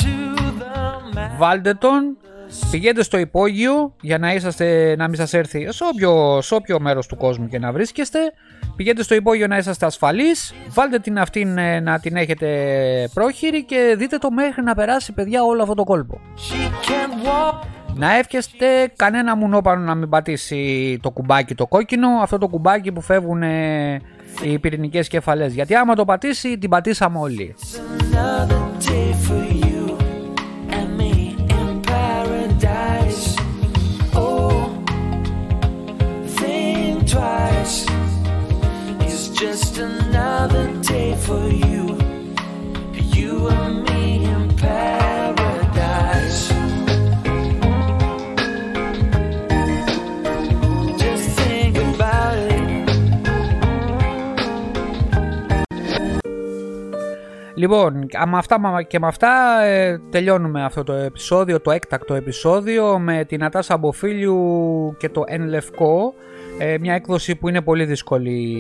to 0.01 0.37
the 0.59 1.17
man. 1.17 1.37
Βάλτε 1.37 1.73
τον, 1.73 2.17
πηγαίνετε 2.71 3.03
στο 3.03 3.17
υπόγειο 3.17 3.95
για 4.01 4.17
να, 4.17 4.33
είσαστε, 4.33 4.95
να 4.97 5.07
μην 5.07 5.17
σας 5.17 5.33
έρθει 5.33 5.67
σε 5.71 5.83
όποιο, 5.83 6.41
σε 6.41 6.55
όποιο 6.55 6.79
μέρος 6.79 7.07
του 7.07 7.17
κόσμου 7.17 7.47
και 7.47 7.59
να 7.59 7.71
βρίσκεστε. 7.71 8.19
Πηγαίνετε 8.75 9.03
στο 9.03 9.15
υπόγειο 9.15 9.47
να 9.47 9.57
είσαστε 9.57 9.85
ασφαλείς, 9.85 10.53
βάλτε 10.69 10.99
την 10.99 11.19
αυτήν 11.19 11.57
ε, 11.57 11.79
να 11.79 11.99
την 11.99 12.15
έχετε 12.15 12.47
πρόχειρη 13.13 13.63
και 13.63 13.95
δείτε 13.97 14.17
το 14.17 14.31
μέχρι 14.31 14.63
να 14.63 14.75
περάσει 14.75 15.11
παιδιά 15.11 15.43
όλο 15.43 15.61
αυτό 15.61 15.73
το 15.73 15.83
κόλπο. 15.83 16.19
She 16.35 16.89
can 16.89 17.27
walk. 17.27 17.67
Να 17.95 18.17
εύχεστε 18.17 18.65
κανένα 18.95 19.35
μουνόπανο 19.35 19.81
να 19.81 19.95
μην 19.95 20.09
πατήσει 20.09 20.99
το 21.01 21.11
κουμπάκι 21.11 21.55
το 21.55 21.67
κόκκινο, 21.67 22.07
αυτό 22.21 22.37
το 22.37 22.47
κουμπάκι 22.47 22.91
που 22.91 23.01
φεύγουν 23.01 23.43
ε, 23.43 24.01
οι 24.43 24.59
πυρηνικές 24.59 25.07
κεφαλές. 25.07 25.53
Γιατί 25.53 25.75
άμα 25.75 25.95
το 25.95 26.05
πατήσει, 26.05 26.57
την 26.57 26.69
πατήσαμε 26.69 27.19
όλοι. 27.19 27.55
Λοιπόν, 57.61 58.05
α, 58.19 58.27
με 58.27 58.37
αυτά, 58.37 58.59
μα- 58.59 58.81
και 58.81 58.99
με 58.99 59.07
αυτά 59.07 59.61
ε, 59.63 60.01
τελειώνουμε 60.09 60.63
αυτό 60.63 60.83
το 60.83 60.93
επεισόδιο, 60.93 61.59
το 61.61 61.71
έκτακτο 61.71 62.13
επεισόδιο 62.13 62.99
με 62.99 63.25
την 63.25 63.43
Ατάσα 63.43 63.77
Μποφίλιου 63.77 64.95
και 64.97 65.09
το 65.09 65.23
Εν 65.27 65.47
Λευκό. 65.47 66.13
Ε, 66.57 66.77
μια 66.79 66.93
έκδοση 66.93 67.35
που 67.35 67.49
είναι 67.49 67.61
πολύ 67.61 67.85
δύσκολη 67.85 68.57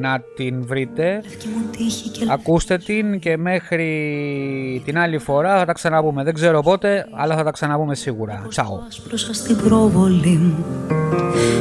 να 0.00 0.22
την 0.36 0.66
βρείτε. 0.66 1.22
Ακούστε 2.28 2.78
την 2.78 3.18
και 3.18 3.36
μέχρι 3.36 4.82
την 4.84 4.98
άλλη 4.98 5.18
φορά 5.18 5.58
θα 5.58 5.64
τα 5.64 5.72
ξαναπούμε. 5.72 6.22
Δεν 6.24 6.34
ξέρω 6.34 6.62
πότε, 6.62 7.06
αλλά 7.12 7.36
θα 7.36 7.42
τα 7.44 7.50
ξαναπούμε 7.50 7.94
σίγουρα. 7.94 8.46
Τσάω. 8.48 8.78
Άσπρωσα 8.88 9.34
στην 9.34 9.56
προβολή 9.56 10.36
μου 10.36 10.64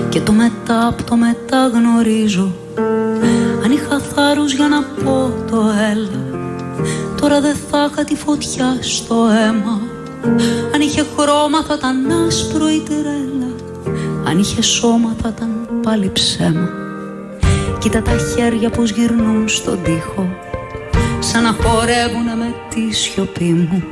Και 0.09 0.21
το 0.21 0.31
μετά 0.31 0.87
απ' 0.87 1.03
το 1.03 1.15
μετά 1.15 1.67
γνωρίζω 1.67 2.51
Αν 3.63 3.71
είχα 3.71 3.99
θάρρος 3.99 4.53
για 4.53 4.67
να 4.67 4.83
πω 4.83 5.31
το 5.51 5.61
έλα 5.91 6.39
Τώρα 7.21 7.41
δεν 7.41 7.55
θα 7.55 7.89
είχα 7.91 8.03
τη 8.03 8.15
φωτιά 8.15 8.77
στο 8.81 9.15
αίμα 9.15 9.81
Αν 10.73 10.81
είχε 10.81 11.05
χρώμα 11.17 11.63
θα 11.63 11.73
ήταν 11.77 12.11
άσπρο 12.27 12.69
η 12.69 12.81
τρέλα 12.85 13.40
Αν 14.25 14.39
είχε 14.39 14.61
σώμα 14.61 15.15
θα 15.21 15.33
ήταν 15.35 15.49
πάλι 15.83 16.09
ψέμα. 16.13 16.69
Κοίτα 17.79 18.01
τα 18.01 18.11
χέρια 18.17 18.69
πως 18.69 18.91
γυρνούν 18.91 19.47
στον 19.47 19.83
τοίχο 19.83 20.29
Σαν 21.19 21.43
να 21.43 21.51
χορεύουνε 21.51 22.35
με 22.35 22.53
τη 22.69 22.95
σιωπή 22.95 23.43
μου. 23.43 23.83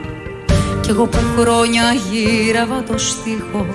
Κι 0.82 0.90
εγώ 0.90 1.06
που 1.06 1.18
χρόνια 1.38 1.84
γύρευα 2.12 2.84
το 2.84 2.98
στίχο 2.98 3.66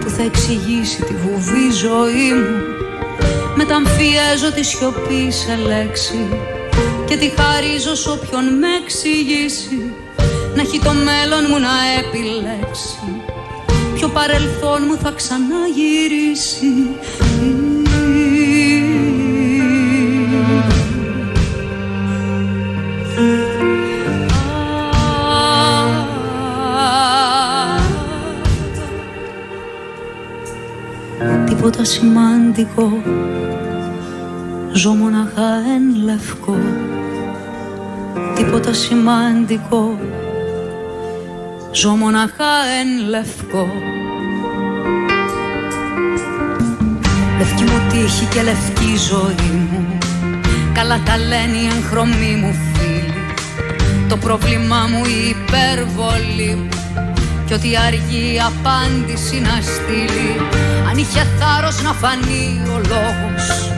που 0.00 0.08
θα 0.08 0.22
εξηγήσει 0.22 1.02
τη 1.02 1.14
βουβή 1.14 1.70
ζωή 1.70 2.32
μου. 2.32 2.56
Μεταμφιέζω 3.56 4.52
τη 4.54 4.62
σιωπή 4.62 5.30
σε 5.30 5.56
λέξη 5.66 6.28
και 7.06 7.16
τη 7.16 7.30
χαρίζω 7.36 7.94
σ' 7.94 8.06
όποιον 8.06 8.44
με 8.44 8.68
εξηγήσει. 8.82 9.92
Να 10.54 10.60
έχει 10.60 10.78
το 10.78 10.92
μέλλον 10.92 11.44
μου 11.48 11.58
να 11.58 11.74
επιλέξει 11.98 13.17
ποιο 14.08 14.20
παρελθόν 14.20 14.82
μου 14.88 14.96
θα 14.96 15.10
ξαναγυρίσει. 15.10 16.72
Τίποτα 31.46 31.84
σημαντικό. 31.84 33.02
Ζω 34.72 34.90
μοναχά 34.90 35.54
εν 35.74 36.04
λευκό. 36.04 36.56
Τίποτα 38.34 38.72
σημαντικό 38.72 39.98
Ζω 41.80 41.90
μοναχά 41.90 42.54
εν 42.80 43.08
λευκό 43.08 43.68
Λευκή 47.38 47.62
μου 47.62 47.80
τύχη 47.90 48.24
και 48.24 48.42
λευκή 48.42 48.96
ζωή 49.10 49.50
μου. 49.70 49.98
Καλά 50.72 51.00
τα 51.04 51.18
λένε 51.18 51.56
οι 51.56 51.66
εγχρωμοί 51.76 52.34
μου 52.40 52.54
φίλοι. 52.72 53.24
Το 54.08 54.16
πρόβλημά 54.16 54.86
μου 54.90 55.04
η 55.04 55.28
υπερβολή 55.28 56.54
μου. 56.54 56.68
Κι 57.46 57.52
ότι 57.52 57.76
αργεί 57.76 58.34
η 58.34 58.40
απάντηση 58.40 59.40
να 59.40 59.60
στείλει. 59.62 60.36
Αν 60.88 60.96
είχε 60.98 61.26
θάρρος 61.38 61.82
να 61.82 61.92
φανεί 61.92 62.62
ο 62.74 62.80
λόγος 62.88 63.72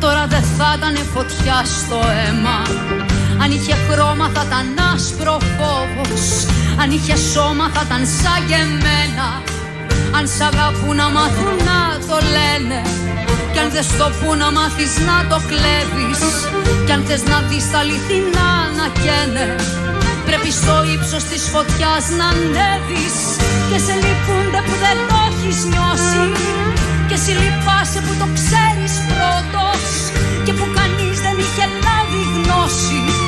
Τώρα 0.00 0.26
δεν 0.26 0.42
θα 0.42 0.74
ήταν 0.76 0.96
φωτιά 0.96 1.64
στο 1.64 1.96
αίμα 1.96 2.62
Αν 3.42 3.50
είχε 3.50 3.74
χρώμα 3.88 4.26
θα 4.34 4.42
ήταν 4.48 4.66
άσπρο 4.94 5.36
φόβος 5.56 6.26
Αν 6.80 6.90
είχε 6.90 7.16
σώμα 7.32 7.66
θα 7.74 7.82
ήταν 7.86 8.02
σαν 8.20 8.40
και 8.48 8.58
εμένα. 8.66 9.28
Αν 10.16 10.24
σ' 10.34 10.42
αγαπούν 10.50 10.96
να 11.00 11.08
μάθουν 11.16 11.56
να 11.68 11.80
το 12.08 12.16
λένε. 12.36 12.80
Κι 13.52 13.60
αν 13.62 13.68
δεν 13.74 13.84
στο 13.90 14.06
που 14.18 14.28
να 14.40 14.48
μάθεις 14.56 14.92
να 15.08 15.16
το 15.30 15.38
κλέβεις. 15.50 16.20
Κι 16.86 16.92
αν 16.96 17.02
θες 17.06 17.22
να 17.30 17.38
δεις 17.48 17.64
τα 17.72 17.78
αληθινά 17.82 18.50
να 18.78 18.86
καίνε 19.02 19.46
Πρέπει 20.28 20.50
στο 20.60 20.74
ύψος 20.94 21.24
της 21.30 21.42
φωτιάς 21.52 22.04
να 22.18 22.26
ανέβεις. 22.34 23.16
Και 23.68 23.78
σε 23.86 23.94
λυπούνται 24.02 24.60
που 24.66 24.74
δεν 24.84 24.96
το 25.08 25.16
έχεις 25.28 25.58
νιώσει. 25.70 26.24
Και 27.08 27.16
σε 27.24 27.32
λυπάσαι 27.40 28.00
που 28.04 28.12
το 28.20 28.26
ξέρεις 28.38 28.94
πρώτος. 29.10 29.84
Και 30.44 30.52
που 30.58 30.66
κανείς 30.78 31.16
δεν 31.24 31.36
είχε 31.42 31.66
λάβει 31.84 32.22
γνώση 32.34 33.23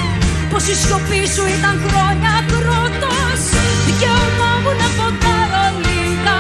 Πως 0.51 0.65
η 0.73 0.75
σιωπή 0.83 1.23
σου 1.35 1.45
ήταν 1.57 1.75
χρόνια 1.87 2.35
κρότος 2.51 3.41
Δικαίωμά 3.87 4.51
μου 4.63 4.73
να 4.81 4.89
ποντάρω 4.97 5.65
λίγα. 5.85 6.39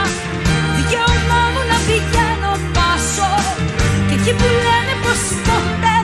Δικαίωμά 0.76 1.42
μου 1.52 1.62
να 1.70 1.78
πηγαίνω 1.86 2.52
πάσο. 2.76 3.32
Και 4.08 4.14
εκεί 4.18 4.32
που 4.38 4.48
λένε 4.64 4.94
πως 5.02 5.20
ποτέ 5.46 5.95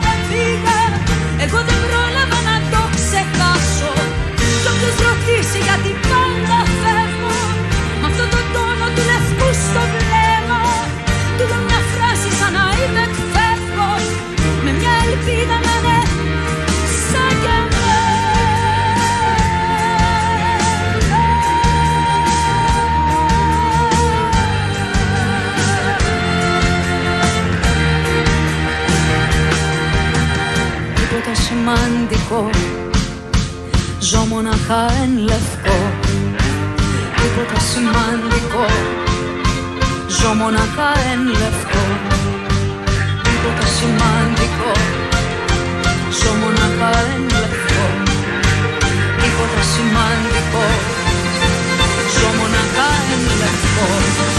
Ζω 34.63 34.69
μοναχά 34.69 35.03
εν 35.03 35.13
λευκό 35.19 35.79
Τίποτα 37.17 37.61
σημαντικό. 37.71 38.67
Ζω 40.19 40.31
μοναχά 40.35 40.91
εν 41.13 41.23
λευκό 41.41 41.85
Τίποτα 43.23 43.67
σημαντικό. 43.77 44.73
Ζω 46.19 46.33
μοναχά 46.41 46.93
εν 47.15 47.23
λευκό 47.35 47.85
Τίποτα 49.21 49.63
σημαντικό. 49.73 50.65
Ζω 52.17 52.29
μοναχά 52.39 52.89
εν 53.13 53.23
λευκό 53.41 54.32